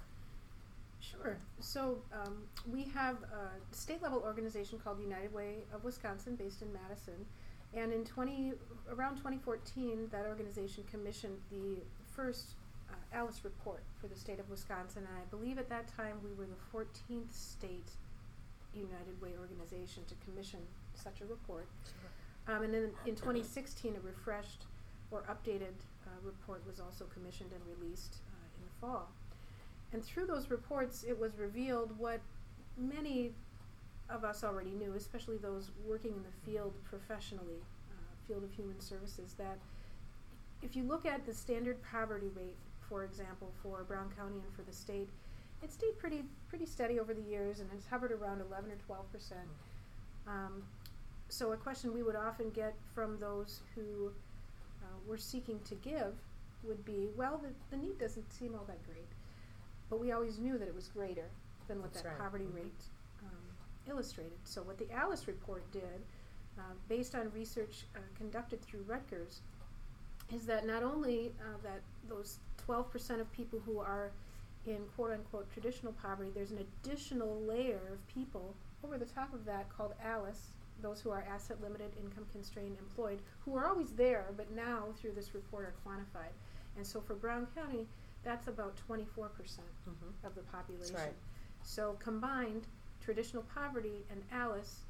Sure. 1.01 1.39
So 1.61 1.99
um, 2.13 2.43
we 2.69 2.83
have 2.93 3.19
a 3.23 3.75
state 3.75 4.03
level 4.03 4.19
organization 4.19 4.81
called 4.83 5.01
United 5.01 5.33
Way 5.33 5.59
of 5.73 5.85
Wisconsin, 5.85 6.35
based 6.35 6.63
in 6.63 6.73
Madison, 6.73 7.27
and 7.75 7.93
in 7.93 8.05
20 8.05 8.55
around 8.91 9.19
2014, 9.19 10.09
that 10.11 10.27
organization 10.27 10.83
commissioned 10.91 11.39
the 11.53 11.77
first 12.13 12.55
Alice 13.17 13.41
report 13.45 13.83
for 13.99 14.09
the 14.09 14.15
state 14.15 14.39
of 14.39 14.51
Wisconsin, 14.51 15.05
and 15.09 15.17
I 15.17 15.25
believe 15.31 15.57
at 15.59 15.71
that 15.71 15.89
time 15.97 16.17
we 16.23 16.33
were 16.35 16.45
the 16.45 16.77
14th 16.77 17.33
state 17.33 17.91
United 18.75 19.21
Way 19.23 19.31
organization 19.41 20.03
to 20.07 20.15
commission 20.29 20.61
such 20.95 21.23
a 21.23 21.25
report. 21.25 21.67
Um, 22.47 22.63
and 22.63 22.75
then 22.75 22.91
in 23.07 23.17
2016, 23.17 23.97
a 23.97 24.07
refreshed 24.07 24.67
or 25.11 25.23
updated 25.23 25.73
uh, 26.07 26.11
report 26.23 26.63
was 26.67 26.79
also 26.79 27.07
commissioned 27.07 27.51
and 27.53 27.63
released 27.81 28.17
uh, 28.29 28.59
in 28.59 28.65
the 28.67 28.81
fall. 28.81 29.09
And 29.95 30.05
through 30.05 30.27
those 30.27 30.51
reports, 30.51 31.03
it 31.09 31.19
was 31.19 31.39
revealed 31.39 31.99
what 31.99 32.21
many 32.77 33.33
of 34.11 34.25
us 34.25 34.45
already 34.45 34.73
knew, 34.73 34.93
especially 34.93 35.39
those 35.39 35.71
working 35.87 36.13
in 36.13 36.23
the 36.23 36.51
field 36.51 36.75
professionally, 36.85 37.63
uh, 37.91 38.29
field 38.29 38.45
of 38.45 38.53
human 38.53 38.79
services, 38.79 39.35
that 39.39 39.57
if 40.61 40.77
you 40.77 40.83
look 40.83 41.07
at 41.07 41.25
the 41.25 41.33
standard 41.33 41.79
poverty 41.83 42.31
rate 42.37 42.57
for 42.89 43.05
example, 43.05 43.53
for 43.63 43.85
Brown 43.85 44.11
County 44.17 44.37
and 44.37 44.55
for 44.55 44.63
the 44.63 44.73
state, 44.73 45.09
it 45.63 45.73
stayed 45.73 45.99
pretty 45.99 46.23
pretty 46.49 46.67
steady 46.67 47.01
over 47.01 47.15
the 47.15 47.23
years 47.23 47.61
and 47.61 47.71
has 47.71 47.87
hovered 47.87 48.13
around 48.13 48.41
11 48.41 48.71
or 48.71 48.77
12 48.87 49.13
percent. 49.13 49.49
Um, 50.27 50.63
so 51.29 51.53
a 51.53 51.57
question 51.57 51.93
we 51.93 52.03
would 52.03 52.17
often 52.17 52.51
get 52.51 52.75
from 52.95 53.19
those 53.19 53.61
who 53.75 54.11
uh, 54.83 54.97
were 55.07 55.19
seeking 55.19 55.59
to 55.69 55.75
give 55.77 56.15
would 56.63 56.85
be, 56.85 57.09
well, 57.17 57.39
the, 57.43 57.77
the 57.77 57.83
need 57.83 57.99
doesn't 57.99 58.33
seem 58.33 58.55
all 58.55 58.65
that 58.67 58.83
great, 58.85 59.09
but 59.91 60.01
we 60.01 60.13
always 60.13 60.39
knew 60.39 60.59
that 60.59 60.69
it 60.69 60.75
was 60.75 60.89
greater 60.89 61.29
than 61.69 61.81
what 61.81 61.93
That's 61.93 62.03
that 62.03 62.11
right. 62.11 62.19
poverty 62.19 62.45
mm-hmm. 62.45 62.57
rate 62.57 62.83
um, 63.25 63.43
illustrated. 63.89 64.39
So, 64.45 64.63
what 64.63 64.79
the 64.79 64.91
Alice 64.93 65.27
report 65.27 65.71
did, 65.73 66.03
uh, 66.59 66.75
based 66.89 67.15
on 67.15 67.31
research 67.33 67.85
uh, 67.95 67.99
conducted 68.17 68.63
through 68.63 68.85
Rutgers, 68.87 69.41
is 70.35 70.47
that 70.47 70.67
not 70.67 70.83
only 70.83 71.33
uh, 71.41 71.57
that 71.63 71.81
those 72.09 72.39
12% 72.69 73.21
of 73.21 73.31
people 73.33 73.61
who 73.65 73.79
are 73.79 74.11
in 74.67 74.79
quote 74.97 75.13
unquote 75.13 75.51
traditional 75.53 75.93
poverty, 75.93 76.31
there's 76.35 76.51
an 76.51 76.59
additional 76.83 77.41
layer 77.43 77.81
of 77.93 78.07
people 78.09 78.55
over 78.85 78.99
the 78.99 79.05
top 79.05 79.33
of 79.33 79.45
that 79.45 79.69
called 79.77 79.95
Alice, 80.05 80.49
those 80.83 81.01
who 81.01 81.11
are 81.11 81.25
asset 81.33 81.61
limited, 81.63 81.91
income 82.01 82.27
constrained, 82.33 82.77
employed, 82.79 83.21
who 83.45 83.57
are 83.57 83.67
always 83.67 83.93
there, 83.93 84.27
but 84.37 84.51
now 84.53 84.85
through 85.01 85.13
this 85.13 85.35
report 85.35 85.65
are 85.65 85.75
quantified. 85.89 86.33
And 86.77 86.87
so 86.87 87.01
for 87.01 87.15
Brown 87.15 87.47
County, 87.55 87.87
that's 88.23 88.49
about 88.49 88.77
24% 88.77 89.69
Mhm. 89.89 90.27
of 90.27 90.35
the 90.35 90.43
population. 90.43 90.95
right. 90.97 91.15
So 91.63 91.95
combined, 91.95 92.67
traditional 93.01 93.43
poverty 93.45 94.05
and 94.11 94.23
Alice, 94.31 94.83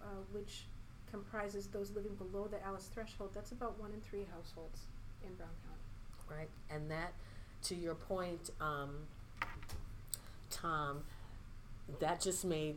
uh, 0.00 0.04
which 0.32 0.66
comprises 1.10 1.68
those 1.68 1.90
living 1.92 2.14
below 2.16 2.46
the 2.48 2.62
Alice 2.64 2.88
threshold, 2.88 3.32
that's 3.34 3.52
about 3.52 3.78
one 3.78 3.92
in 3.92 4.00
three 4.00 4.24
households 4.24 4.86
in 5.22 5.34
Brown 5.34 5.50
County. 5.66 5.83
Right? 6.30 6.48
And 6.70 6.90
that, 6.90 7.12
to 7.64 7.74
your 7.74 7.94
point, 7.94 8.50
um, 8.60 8.90
Tom, 10.50 11.02
that 12.00 12.20
just 12.20 12.44
made 12.44 12.76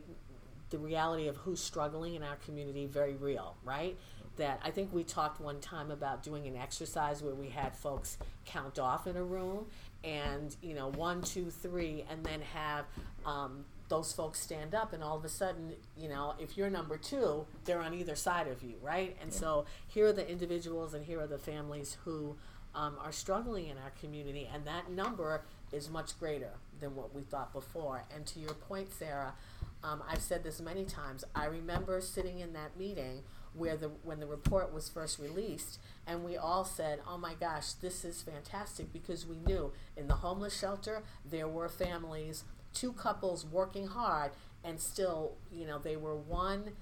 the 0.70 0.78
reality 0.78 1.28
of 1.28 1.36
who's 1.36 1.60
struggling 1.60 2.14
in 2.14 2.22
our 2.22 2.36
community 2.36 2.86
very 2.86 3.14
real, 3.14 3.56
right? 3.64 3.96
That 4.36 4.60
I 4.62 4.70
think 4.70 4.92
we 4.92 5.02
talked 5.02 5.40
one 5.40 5.60
time 5.60 5.90
about 5.90 6.22
doing 6.22 6.46
an 6.46 6.56
exercise 6.56 7.22
where 7.22 7.34
we 7.34 7.48
had 7.48 7.74
folks 7.74 8.18
count 8.44 8.78
off 8.78 9.06
in 9.06 9.16
a 9.16 9.24
room 9.24 9.66
and, 10.04 10.54
you 10.62 10.74
know, 10.74 10.90
one, 10.90 11.22
two, 11.22 11.50
three, 11.50 12.04
and 12.10 12.24
then 12.24 12.40
have 12.42 12.84
um, 13.26 13.64
those 13.88 14.12
folks 14.12 14.38
stand 14.38 14.74
up, 14.74 14.92
and 14.92 15.02
all 15.02 15.16
of 15.16 15.24
a 15.24 15.28
sudden, 15.28 15.72
you 15.96 16.08
know, 16.08 16.34
if 16.38 16.56
you're 16.56 16.70
number 16.70 16.96
two, 16.96 17.46
they're 17.64 17.80
on 17.80 17.94
either 17.94 18.14
side 18.14 18.46
of 18.46 18.62
you, 18.62 18.76
right? 18.82 19.16
And 19.22 19.32
so 19.32 19.64
here 19.88 20.06
are 20.06 20.12
the 20.12 20.28
individuals 20.28 20.94
and 20.94 21.04
here 21.04 21.20
are 21.20 21.26
the 21.26 21.38
families 21.38 21.96
who 22.04 22.36
um, 22.74 22.96
are 23.00 23.12
struggling 23.12 23.66
in 23.66 23.78
our 23.78 23.92
community, 24.00 24.48
and 24.52 24.64
that 24.66 24.90
number 24.90 25.42
is 25.72 25.88
much 25.88 26.18
greater 26.18 26.52
than 26.80 26.94
what 26.94 27.14
we 27.14 27.22
thought 27.22 27.52
before. 27.52 28.04
And 28.14 28.26
to 28.26 28.40
your 28.40 28.54
point, 28.54 28.92
Sarah, 28.92 29.34
um, 29.82 30.02
I've 30.08 30.22
said 30.22 30.42
this 30.42 30.60
many 30.60 30.84
times. 30.84 31.24
I 31.34 31.46
remember 31.46 32.00
sitting 32.00 32.40
in 32.40 32.52
that 32.54 32.78
meeting 32.78 33.22
where 33.54 33.76
the 33.76 33.88
when 34.02 34.20
the 34.20 34.26
report 34.26 34.72
was 34.72 34.88
first 34.88 35.18
released, 35.18 35.78
and 36.06 36.24
we 36.24 36.36
all 36.36 36.64
said, 36.64 37.00
"Oh 37.08 37.18
my 37.18 37.34
gosh, 37.34 37.72
this 37.72 38.04
is 38.04 38.22
fantastic!" 38.22 38.92
Because 38.92 39.26
we 39.26 39.38
knew 39.38 39.72
in 39.96 40.08
the 40.08 40.14
homeless 40.14 40.58
shelter 40.58 41.02
there 41.28 41.48
were 41.48 41.68
families, 41.68 42.44
two 42.72 42.92
couples 42.92 43.44
working 43.44 43.86
hard, 43.88 44.32
and 44.64 44.80
still, 44.80 45.36
you 45.52 45.66
know, 45.66 45.78
they 45.78 45.96
were 45.96 46.16
one 46.16 46.72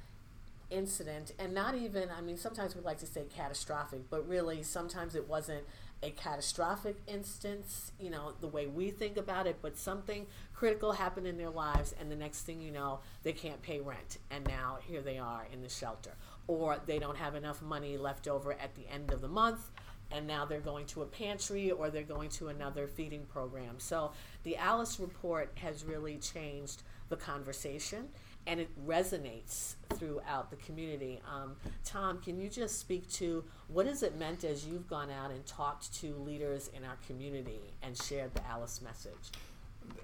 incident 0.70 1.32
and 1.38 1.54
not 1.54 1.74
even 1.74 2.08
i 2.16 2.20
mean 2.20 2.36
sometimes 2.36 2.74
we 2.74 2.82
like 2.82 2.98
to 2.98 3.06
say 3.06 3.24
catastrophic 3.34 4.00
but 4.10 4.26
really 4.28 4.62
sometimes 4.62 5.14
it 5.14 5.28
wasn't 5.28 5.64
a 6.02 6.10
catastrophic 6.10 6.96
instance 7.06 7.92
you 8.00 8.10
know 8.10 8.32
the 8.40 8.48
way 8.48 8.66
we 8.66 8.90
think 8.90 9.16
about 9.16 9.46
it 9.46 9.56
but 9.62 9.78
something 9.78 10.26
critical 10.56 10.92
happened 10.92 11.26
in 11.26 11.36
their 11.36 11.50
lives 11.50 11.94
and 12.00 12.10
the 12.10 12.16
next 12.16 12.42
thing 12.42 12.60
you 12.60 12.70
know 12.70 12.98
they 13.22 13.32
can't 13.32 13.60
pay 13.62 13.80
rent 13.80 14.18
and 14.30 14.46
now 14.46 14.78
here 14.86 15.02
they 15.02 15.18
are 15.18 15.46
in 15.52 15.62
the 15.62 15.68
shelter. 15.68 16.12
Or 16.48 16.78
they 16.86 16.98
don't 16.98 17.16
have 17.16 17.34
enough 17.34 17.60
money 17.60 17.96
left 17.96 18.28
over 18.28 18.52
at 18.52 18.74
the 18.74 18.88
end 18.88 19.12
of 19.12 19.20
the 19.20 19.28
month 19.28 19.70
and 20.12 20.26
now 20.26 20.44
they're 20.44 20.60
going 20.60 20.86
to 20.86 21.02
a 21.02 21.06
pantry 21.06 21.72
or 21.72 21.90
they're 21.90 22.04
going 22.04 22.30
to 22.30 22.48
another 22.48 22.86
feeding 22.86 23.24
program. 23.26 23.78
So 23.78 24.12
the 24.44 24.56
alice 24.56 25.00
report 25.00 25.50
has 25.56 25.84
really 25.84 26.16
changed 26.18 26.82
the 27.08 27.16
conversation 27.16 28.08
and 28.46 28.60
it 28.60 28.68
resonates 28.86 29.74
throughout 29.94 30.50
the 30.50 30.56
community. 30.56 31.20
Um, 31.28 31.56
Tom, 31.84 32.18
can 32.18 32.40
you 32.40 32.48
just 32.48 32.78
speak 32.78 33.10
to 33.14 33.44
what 33.68 33.86
has 33.86 34.02
it 34.02 34.18
meant 34.18 34.44
as 34.44 34.66
you've 34.66 34.88
gone 34.88 35.10
out 35.10 35.30
and 35.30 35.44
talked 35.46 35.92
to 36.00 36.14
leaders 36.14 36.70
in 36.76 36.84
our 36.84 36.96
community 37.06 37.74
and 37.82 37.96
shared 38.00 38.34
the 38.34 38.46
Alice 38.46 38.80
message? 38.82 39.30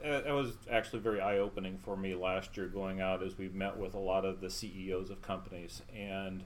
It 0.02 0.32
was 0.32 0.52
actually 0.70 1.00
very 1.00 1.20
eye 1.20 1.38
opening 1.38 1.78
for 1.78 1.96
me 1.96 2.14
last 2.14 2.56
year 2.56 2.66
going 2.66 3.00
out 3.00 3.22
as 3.22 3.36
we 3.36 3.48
met 3.48 3.76
with 3.76 3.94
a 3.94 3.98
lot 3.98 4.24
of 4.24 4.40
the 4.40 4.48
CEOs 4.50 5.10
of 5.10 5.22
companies 5.22 5.82
and 5.94 6.44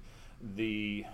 the 0.55 1.05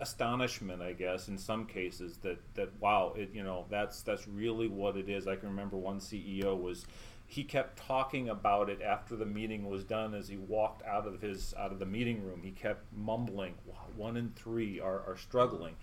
astonishment, 0.00 0.82
I 0.82 0.92
guess, 0.92 1.28
in 1.28 1.38
some 1.38 1.66
cases 1.66 2.18
that, 2.18 2.38
that 2.54 2.70
wow, 2.80 3.14
it 3.16 3.30
you 3.32 3.42
know 3.42 3.66
that's 3.70 4.02
that's 4.02 4.26
really 4.26 4.68
what 4.68 4.96
it 4.96 5.08
is. 5.08 5.26
I 5.26 5.36
can 5.36 5.48
remember 5.48 5.76
one 5.76 6.00
CEO 6.00 6.60
was 6.60 6.86
he 7.32 7.44
kept 7.44 7.78
talking 7.78 8.28
about 8.28 8.68
it 8.68 8.82
after 8.82 9.16
the 9.16 9.24
meeting 9.24 9.66
was 9.66 9.84
done 9.84 10.12
as 10.12 10.28
he 10.28 10.36
walked 10.36 10.84
out 10.84 11.06
of 11.06 11.22
his 11.22 11.54
out 11.58 11.72
of 11.72 11.78
the 11.78 11.86
meeting 11.86 12.22
room. 12.22 12.42
He 12.42 12.50
kept 12.50 12.84
mumbling, 12.94 13.54
"One 13.96 14.18
in 14.18 14.32
three 14.36 14.78
are, 14.80 15.00
are 15.06 15.16
struggling," 15.16 15.74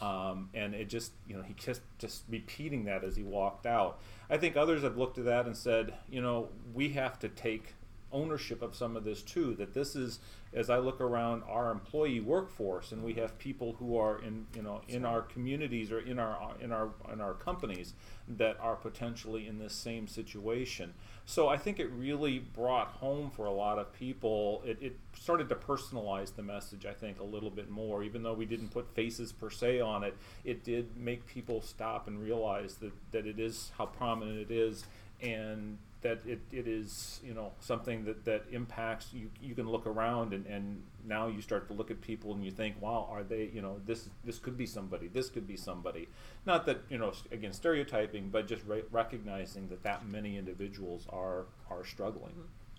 um, 0.00 0.48
and 0.54 0.74
it 0.74 0.88
just 0.88 1.12
you 1.26 1.36
know 1.36 1.42
he 1.42 1.52
just 1.52 1.82
just 1.98 2.24
repeating 2.26 2.86
that 2.86 3.04
as 3.04 3.16
he 3.16 3.22
walked 3.22 3.66
out. 3.66 4.00
I 4.30 4.38
think 4.38 4.56
others 4.56 4.82
have 4.82 4.96
looked 4.96 5.18
at 5.18 5.26
that 5.26 5.44
and 5.44 5.54
said, 5.54 5.92
you 6.08 6.22
know, 6.22 6.48
we 6.72 6.88
have 6.94 7.18
to 7.18 7.28
take 7.28 7.74
ownership 8.14 8.62
of 8.62 8.74
some 8.74 8.96
of 8.96 9.04
this 9.04 9.22
too. 9.22 9.54
That 9.56 9.74
this 9.74 9.94
is, 9.94 10.20
as 10.54 10.70
I 10.70 10.78
look 10.78 11.00
around 11.00 11.42
our 11.48 11.70
employee 11.70 12.20
workforce, 12.20 12.92
and 12.92 13.02
we 13.02 13.14
have 13.14 13.36
people 13.38 13.74
who 13.78 13.98
are 13.98 14.22
in, 14.22 14.46
you 14.54 14.62
know, 14.62 14.80
in 14.88 15.04
our 15.04 15.20
communities 15.20 15.92
or 15.92 15.98
in 15.98 16.18
our 16.18 16.54
in 16.60 16.72
our 16.72 16.90
in 17.12 17.20
our 17.20 17.34
companies 17.34 17.92
that 18.26 18.56
are 18.60 18.76
potentially 18.76 19.46
in 19.46 19.58
this 19.58 19.74
same 19.74 20.08
situation. 20.08 20.94
So 21.26 21.48
I 21.48 21.56
think 21.56 21.78
it 21.78 21.90
really 21.90 22.38
brought 22.38 22.88
home 22.88 23.30
for 23.30 23.46
a 23.46 23.52
lot 23.52 23.78
of 23.78 23.92
people. 23.92 24.62
It, 24.64 24.78
it 24.80 24.96
started 25.18 25.48
to 25.50 25.54
personalize 25.54 26.34
the 26.34 26.42
message. 26.42 26.86
I 26.86 26.92
think 26.92 27.20
a 27.20 27.24
little 27.24 27.50
bit 27.50 27.68
more, 27.68 28.02
even 28.02 28.22
though 28.22 28.34
we 28.34 28.46
didn't 28.46 28.68
put 28.68 28.94
faces 28.94 29.32
per 29.32 29.50
se 29.50 29.80
on 29.80 30.04
it. 30.04 30.16
It 30.44 30.64
did 30.64 30.96
make 30.96 31.26
people 31.26 31.60
stop 31.60 32.06
and 32.06 32.22
realize 32.22 32.76
that 32.76 32.92
that 33.10 33.26
it 33.26 33.38
is 33.38 33.72
how 33.76 33.86
prominent 33.86 34.38
it 34.38 34.50
is 34.50 34.84
and 35.24 35.78
that 36.04 36.20
it, 36.26 36.40
it 36.52 36.68
is 36.68 37.20
you 37.24 37.34
know 37.34 37.52
something 37.60 38.04
that, 38.04 38.24
that 38.24 38.44
impacts 38.52 39.12
you 39.12 39.30
you 39.42 39.54
can 39.54 39.68
look 39.68 39.86
around 39.86 40.32
and, 40.32 40.46
and 40.46 40.82
now 41.04 41.26
you 41.26 41.40
start 41.40 41.66
to 41.66 41.74
look 41.74 41.90
at 41.90 42.00
people 42.00 42.32
and 42.34 42.44
you 42.44 42.50
think 42.50 42.80
wow 42.80 43.08
are 43.10 43.24
they 43.24 43.50
you 43.52 43.62
know 43.62 43.80
this 43.86 44.08
this 44.24 44.38
could 44.38 44.56
be 44.56 44.66
somebody 44.66 45.08
this 45.08 45.28
could 45.30 45.46
be 45.46 45.56
somebody 45.56 46.08
not 46.46 46.66
that 46.66 46.78
you 46.90 46.98
know 46.98 47.12
again 47.32 47.52
stereotyping 47.52 48.28
but 48.28 48.46
just 48.46 48.62
re- 48.66 48.84
recognizing 48.92 49.68
that 49.68 49.82
that 49.82 50.06
many 50.06 50.36
individuals 50.36 51.06
are 51.10 51.46
are 51.70 51.84
struggling 51.84 52.34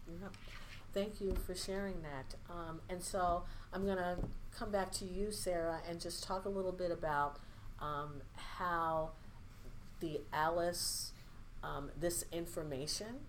Yeah. 0.07 0.27
Thank 0.93 1.19
you 1.19 1.35
for 1.45 1.53
sharing 1.53 2.01
that. 2.03 2.35
Um, 2.49 2.79
and 2.89 3.03
so 3.03 3.43
I'm 3.73 3.83
going 3.85 3.97
to 3.97 4.17
come 4.57 4.71
back 4.71 4.91
to 4.93 5.05
you, 5.05 5.29
Sarah, 5.31 5.81
and 5.89 5.99
just 5.99 6.23
talk 6.23 6.45
a 6.45 6.49
little 6.49 6.71
bit 6.71 6.89
about 6.91 7.38
um, 7.81 8.21
how 8.35 9.11
the 9.99 10.21
Alice, 10.31 11.11
um, 11.65 11.89
this 11.99 12.25
information 12.32 13.19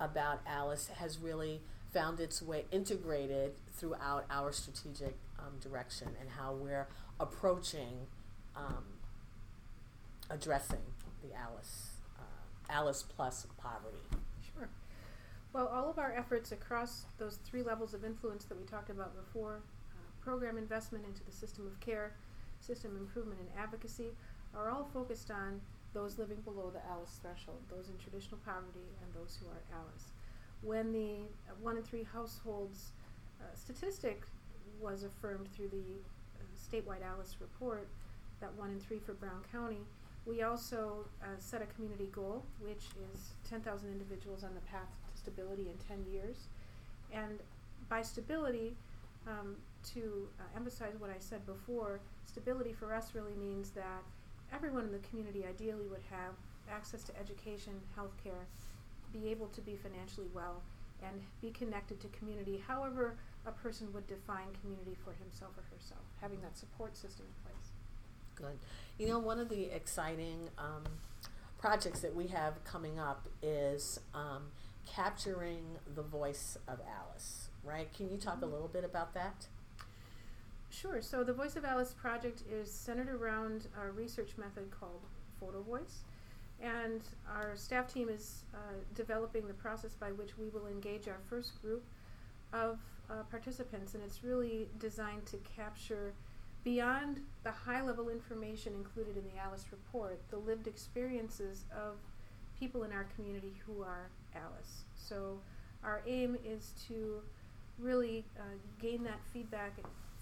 about 0.00 0.40
Alice 0.46 0.88
has 0.96 1.18
really 1.18 1.62
found 1.92 2.20
its 2.20 2.42
way 2.42 2.66
integrated 2.70 3.52
throughout 3.72 4.26
our 4.30 4.52
strategic 4.52 5.16
um, 5.38 5.58
direction 5.60 6.08
and 6.20 6.28
how 6.30 6.52
we're 6.52 6.86
approaching 7.18 8.06
um, 8.54 8.84
addressing 10.30 10.82
the 11.22 11.34
Alice, 11.34 11.92
uh, 12.18 12.72
Alice 12.72 13.02
plus 13.02 13.46
poverty. 13.56 13.96
Sure. 14.42 14.68
Well, 15.52 15.68
all 15.68 15.88
of 15.88 15.98
our 15.98 16.12
efforts 16.12 16.52
across 16.52 17.06
those 17.18 17.38
three 17.44 17.62
levels 17.62 17.94
of 17.94 18.04
influence 18.04 18.44
that 18.44 18.58
we 18.58 18.64
talked 18.64 18.90
about 18.90 19.16
before 19.16 19.62
uh, 19.92 20.22
program 20.22 20.58
investment 20.58 21.04
into 21.06 21.24
the 21.24 21.32
system 21.32 21.66
of 21.66 21.80
care, 21.80 22.14
system 22.60 22.96
improvement, 22.96 23.40
and 23.40 23.48
advocacy 23.58 24.10
are 24.54 24.70
all 24.70 24.88
focused 24.92 25.30
on 25.30 25.60
those 25.94 26.18
living 26.18 26.40
below 26.44 26.70
the 26.70 26.80
ALICE 26.92 27.18
threshold, 27.22 27.60
those 27.70 27.88
in 27.88 27.96
traditional 27.98 28.38
poverty, 28.44 28.88
and 29.02 29.12
those 29.14 29.38
who 29.40 29.46
are 29.48 29.62
ALICE. 29.80 30.12
When 30.62 30.92
the 30.92 31.26
uh, 31.48 31.54
one 31.60 31.76
in 31.76 31.82
three 31.82 32.04
households 32.04 32.92
uh, 33.40 33.44
statistic 33.54 34.22
was 34.80 35.02
affirmed 35.02 35.48
through 35.54 35.68
the 35.68 35.78
uh, 35.78 36.44
statewide 36.56 37.04
ALICE 37.06 37.36
report, 37.40 37.88
that 38.40 38.52
one 38.56 38.70
in 38.70 38.80
three 38.80 38.98
for 38.98 39.14
Brown 39.14 39.42
County, 39.50 39.80
we 40.26 40.42
also 40.42 41.06
uh, 41.22 41.26
set 41.38 41.62
a 41.62 41.66
community 41.66 42.08
goal, 42.12 42.44
which 42.60 42.84
is 43.14 43.30
10,000 43.48 43.88
individuals 43.90 44.44
on 44.44 44.54
the 44.54 44.60
path 44.60 44.88
to 45.10 45.18
stability 45.18 45.68
in 45.70 45.78
10 45.88 46.12
years. 46.12 46.48
And 47.12 47.38
by 47.88 48.02
stability, 48.02 48.76
um, 49.26 49.56
to 49.94 50.28
uh, 50.38 50.42
emphasize 50.56 50.94
what 50.98 51.10
I 51.10 51.18
said 51.18 51.44
before, 51.46 52.00
stability 52.26 52.72
for 52.72 52.94
us 52.94 53.14
really 53.14 53.34
means 53.34 53.70
that 53.70 54.02
everyone 54.54 54.84
in 54.84 54.92
the 54.92 54.98
community 55.08 55.44
ideally 55.48 55.86
would 55.86 56.02
have 56.10 56.34
access 56.70 57.02
to 57.04 57.18
education, 57.18 57.72
healthcare, 57.96 58.44
be 59.12 59.30
able 59.30 59.46
to 59.48 59.60
be 59.60 59.76
financially 59.76 60.28
well, 60.34 60.62
and 61.02 61.22
be 61.40 61.50
connected 61.50 62.00
to 62.00 62.08
community, 62.08 62.62
however 62.66 63.16
a 63.46 63.52
person 63.52 63.92
would 63.92 64.06
define 64.06 64.46
community 64.60 64.96
for 65.04 65.12
himself 65.12 65.52
or 65.56 65.64
herself, 65.74 66.02
having 66.20 66.40
that 66.40 66.56
support 66.56 66.96
system 66.96 67.26
in 67.26 67.50
place. 67.50 67.70
Good. 68.34 68.58
You 68.98 69.08
know, 69.08 69.18
one 69.18 69.38
of 69.38 69.48
the 69.48 69.74
exciting 69.74 70.48
um, 70.58 70.84
projects 71.58 72.00
that 72.00 72.14
we 72.14 72.26
have 72.28 72.62
coming 72.64 72.98
up 72.98 73.28
is 73.42 74.00
um, 74.14 74.44
capturing 74.86 75.64
the 75.94 76.02
voice 76.02 76.58
of 76.66 76.78
Alice, 76.80 77.48
right? 77.64 77.92
Can 77.94 78.10
you 78.10 78.16
talk 78.16 78.42
a 78.42 78.46
little 78.46 78.68
bit 78.68 78.84
about 78.84 79.14
that? 79.14 79.46
Sure. 80.80 81.02
So 81.02 81.24
the 81.24 81.32
Voice 81.32 81.56
of 81.56 81.64
Alice 81.64 81.92
project 81.92 82.44
is 82.48 82.70
centered 82.70 83.08
around 83.08 83.66
a 83.82 83.90
research 83.90 84.30
method 84.38 84.70
called 84.70 85.00
Photo 85.40 85.60
Voice. 85.60 86.04
And 86.62 87.00
our 87.28 87.56
staff 87.56 87.92
team 87.92 88.08
is 88.08 88.44
uh, 88.54 88.58
developing 88.94 89.48
the 89.48 89.54
process 89.54 89.94
by 89.94 90.12
which 90.12 90.38
we 90.38 90.48
will 90.50 90.68
engage 90.68 91.08
our 91.08 91.18
first 91.28 91.60
group 91.60 91.82
of 92.52 92.78
uh, 93.10 93.24
participants. 93.28 93.94
And 93.94 94.04
it's 94.04 94.22
really 94.22 94.68
designed 94.78 95.26
to 95.26 95.38
capture, 95.38 96.12
beyond 96.62 97.22
the 97.42 97.50
high 97.50 97.82
level 97.82 98.08
information 98.08 98.72
included 98.74 99.16
in 99.16 99.24
the 99.24 99.36
Alice 99.42 99.64
report, 99.72 100.20
the 100.30 100.38
lived 100.38 100.68
experiences 100.68 101.64
of 101.76 101.96
people 102.56 102.84
in 102.84 102.92
our 102.92 103.08
community 103.16 103.54
who 103.66 103.82
are 103.82 104.10
Alice. 104.32 104.84
So 104.94 105.40
our 105.82 106.02
aim 106.06 106.36
is 106.44 106.72
to 106.86 107.20
really 107.80 108.24
uh, 108.38 108.42
gain 108.80 109.02
that 109.02 109.18
feedback 109.32 109.72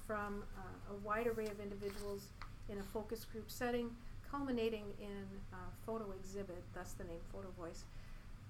from 0.07 0.45
uh, 0.57 0.93
a 0.93 1.07
wide 1.07 1.27
array 1.27 1.47
of 1.47 1.61
individuals 1.61 2.29
in 2.69 2.79
a 2.79 2.83
focus 2.83 3.25
group 3.25 3.51
setting, 3.51 3.91
culminating 4.31 4.85
in 5.01 5.27
a 5.53 5.87
photo 5.87 6.13
exhibit, 6.19 6.63
thus 6.75 6.93
the 6.93 7.05
name 7.05 7.21
Photo 7.33 7.49
Voice, 7.59 7.85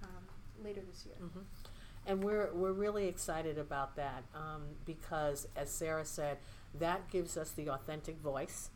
um, 0.03 0.09
later 0.63 0.81
this 0.91 1.05
year. 1.07 1.17
Mm-hmm. 1.23 1.41
And 2.07 2.23
we're, 2.23 2.51
we're 2.53 2.73
really 2.73 3.09
excited 3.09 3.59
about 3.59 3.97
that 3.97 4.23
um, 4.35 4.63
because, 4.85 5.49
as 5.57 5.71
Sarah 5.71 6.05
said, 6.05 6.39
that 6.79 7.11
gives 7.11 7.37
us 7.37 7.51
the 7.51 7.69
authentic 7.71 8.21
voice 8.21 8.71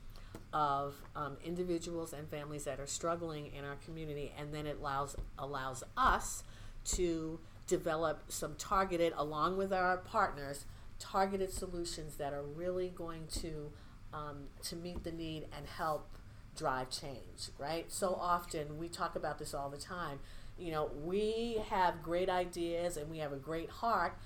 of 0.52 0.94
um, 1.14 1.36
individuals 1.44 2.12
and 2.12 2.28
families 2.28 2.64
that 2.64 2.80
are 2.80 2.86
struggling 2.86 3.52
in 3.56 3.64
our 3.64 3.76
community, 3.84 4.32
and 4.38 4.52
then 4.52 4.66
it 4.66 4.78
allows 4.80 5.16
allows 5.38 5.84
us 5.96 6.42
to 6.84 7.38
develop 7.66 8.24
some 8.28 8.54
targeted, 8.56 9.12
along 9.16 9.56
with 9.56 9.72
our 9.72 9.98
partners, 9.98 10.64
targeted 11.00 11.52
solutions 11.52 12.14
that 12.16 12.32
are 12.32 12.44
really 12.44 12.88
going 12.88 13.26
to 13.40 13.72
um, 14.12 14.44
to 14.62 14.76
meet 14.76 15.02
the 15.02 15.12
need 15.12 15.46
and 15.56 15.66
help 15.66 16.08
drive 16.56 16.90
change. 16.90 17.48
Right. 17.58 17.90
So 17.90 18.14
often 18.20 18.78
we 18.78 18.88
talk 18.88 19.16
about 19.16 19.38
this 19.38 19.54
all 19.54 19.70
the 19.70 19.78
time. 19.78 20.20
You 20.58 20.70
know, 20.70 20.90
we 21.02 21.58
have 21.70 22.02
great 22.02 22.28
ideas 22.28 22.96
and 22.96 23.10
we 23.10 23.18
have 23.18 23.32
a 23.32 23.38
great 23.38 23.70
heart 23.70 24.16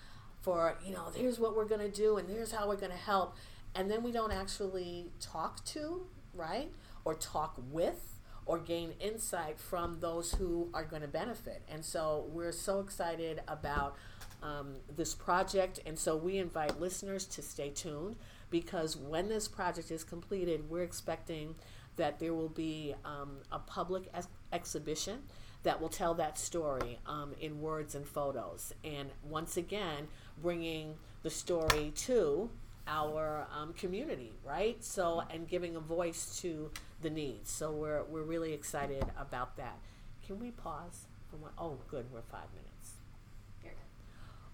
for 0.44 0.76
you 0.84 0.92
know 0.92 1.10
here's 1.14 1.38
what 1.40 1.56
we're 1.56 1.64
going 1.64 1.80
to 1.80 1.90
do 1.90 2.18
and 2.18 2.28
here's 2.28 2.52
how 2.52 2.68
we're 2.68 2.76
going 2.76 2.92
to 2.92 2.98
help 2.98 3.34
and 3.74 3.90
then 3.90 4.02
we 4.02 4.12
don't 4.12 4.30
actually 4.30 5.06
talk 5.18 5.64
to 5.64 6.02
right 6.34 6.70
or 7.04 7.14
talk 7.14 7.54
with 7.72 8.18
or 8.44 8.58
gain 8.58 8.92
insight 9.00 9.58
from 9.58 10.00
those 10.00 10.34
who 10.34 10.68
are 10.74 10.84
going 10.84 11.00
to 11.00 11.08
benefit 11.08 11.62
and 11.66 11.82
so 11.82 12.26
we're 12.28 12.52
so 12.52 12.78
excited 12.80 13.40
about 13.48 13.96
um, 14.44 14.74
this 14.96 15.14
project 15.14 15.80
and 15.86 15.98
so 15.98 16.16
we 16.16 16.38
invite 16.38 16.78
listeners 16.80 17.26
to 17.26 17.42
stay 17.42 17.70
tuned 17.70 18.16
because 18.50 18.96
when 18.96 19.28
this 19.28 19.48
project 19.48 19.90
is 19.90 20.04
completed 20.04 20.68
we're 20.70 20.82
expecting 20.82 21.54
that 21.96 22.18
there 22.18 22.34
will 22.34 22.48
be 22.48 22.94
um, 23.04 23.38
a 23.50 23.58
public 23.58 24.04
ex- 24.14 24.28
exhibition 24.52 25.18
that 25.64 25.80
will 25.80 25.88
tell 25.88 26.14
that 26.14 26.38
story 26.38 26.98
um, 27.06 27.32
in 27.40 27.60
words 27.60 27.94
and 27.94 28.06
photos 28.06 28.72
and 28.84 29.08
once 29.22 29.56
again 29.56 30.06
bringing 30.40 30.94
the 31.22 31.30
story 31.30 31.92
to 31.96 32.50
our 32.86 33.46
um, 33.56 33.72
community, 33.72 34.32
right? 34.44 34.82
So, 34.84 35.22
and 35.30 35.48
giving 35.48 35.76
a 35.76 35.80
voice 35.80 36.38
to 36.42 36.70
the 37.02 37.10
needs. 37.10 37.50
So, 37.50 37.70
we're, 37.72 38.04
we're 38.04 38.22
really 38.22 38.52
excited 38.52 39.04
about 39.18 39.56
that. 39.56 39.78
Can 40.26 40.38
we 40.38 40.50
pause 40.50 41.06
for 41.30 41.36
one? 41.36 41.52
Oh, 41.58 41.78
good, 41.90 42.06
we're 42.12 42.22
five 42.22 42.52
minutes. 42.54 42.73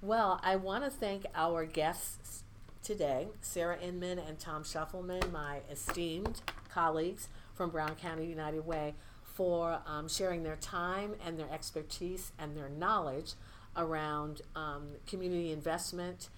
Well, 0.03 0.41
I 0.43 0.57
want 0.57 0.85
to 0.85 0.91
thank 0.91 1.27
our 1.35 1.67
guests 1.67 2.45
today, 2.83 3.29
Sarah 3.43 3.79
Inman 3.79 4.19
and 4.19 4.39
Tom 4.39 4.65
Shuffleman, 4.65 5.31
my 5.31 5.59
esteemed 5.71 6.41
colleagues 6.71 7.29
from 7.53 7.69
Brown 7.69 7.97
County 7.97 8.25
United 8.25 8.65
Way, 8.65 8.95
for 9.23 9.83
um, 9.85 10.09
sharing 10.09 10.43
their 10.43 10.57
time 10.57 11.17
and 11.23 11.39
their 11.39 11.51
expertise 11.53 12.33
and 12.39 12.57
their 12.57 12.71
knowledge 12.71 13.35
around 13.77 14.41
um, 14.57 14.89
community 15.07 15.53
investment 15.53 16.31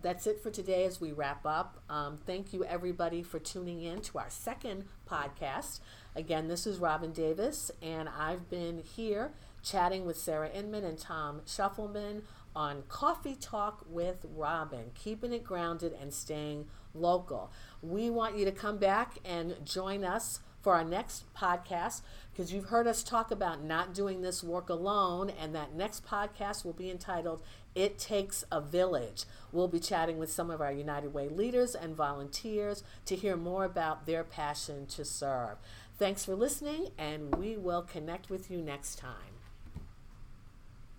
that's 0.00 0.26
it 0.26 0.42
for 0.42 0.50
today 0.50 0.84
as 0.84 1.00
we 1.00 1.12
wrap 1.12 1.46
up. 1.46 1.82
Um, 1.88 2.18
thank 2.26 2.52
you, 2.52 2.64
everybody, 2.64 3.22
for 3.22 3.38
tuning 3.38 3.82
in 3.82 4.00
to 4.02 4.18
our 4.18 4.30
second 4.30 4.84
podcast. 5.08 5.80
Again, 6.16 6.48
this 6.48 6.66
is 6.66 6.78
Robin 6.78 7.12
Davis, 7.12 7.70
and 7.82 8.08
I've 8.08 8.50
been 8.50 8.82
here 8.96 9.32
chatting 9.62 10.04
with 10.04 10.18
Sarah 10.18 10.50
Inman 10.50 10.84
and 10.84 10.98
Tom 10.98 11.42
Shuffleman 11.46 12.22
on 12.54 12.82
Coffee 12.88 13.34
Talk 13.34 13.84
with 13.88 14.26
Robin, 14.34 14.90
keeping 14.94 15.32
it 15.32 15.42
grounded 15.42 15.92
and 16.00 16.12
staying 16.12 16.66
local. 16.94 17.50
We 17.82 18.10
want 18.10 18.36
you 18.36 18.44
to 18.44 18.52
come 18.52 18.78
back 18.78 19.18
and 19.24 19.56
join 19.64 20.04
us 20.04 20.40
for 20.62 20.74
our 20.74 20.84
next 20.84 21.24
podcast 21.34 22.00
because 22.32 22.52
you've 22.52 22.66
heard 22.66 22.86
us 22.86 23.02
talk 23.02 23.30
about 23.30 23.62
not 23.62 23.92
doing 23.92 24.22
this 24.22 24.42
work 24.42 24.68
alone, 24.68 25.30
and 25.30 25.54
that 25.54 25.74
next 25.74 26.06
podcast 26.06 26.64
will 26.64 26.72
be 26.72 26.90
entitled 26.90 27.42
It 27.74 27.98
Takes 27.98 28.44
a 28.50 28.60
Village. 28.60 29.24
We'll 29.52 29.68
be 29.68 29.80
chatting 29.80 30.18
with 30.18 30.32
some 30.32 30.50
of 30.50 30.60
our 30.60 30.72
United 30.72 31.12
Way 31.12 31.28
leaders 31.28 31.74
and 31.74 31.96
volunteers 31.96 32.82
to 33.06 33.16
hear 33.16 33.36
more 33.36 33.64
about 33.64 34.06
their 34.06 34.24
passion 34.24 34.86
to 34.86 35.04
serve. 35.04 35.58
Thanks 35.98 36.24
for 36.24 36.34
listening, 36.34 36.88
and 36.98 37.34
we 37.36 37.56
will 37.56 37.82
connect 37.82 38.30
with 38.30 38.50
you 38.50 38.58
next 38.58 38.96
time. 38.96 39.33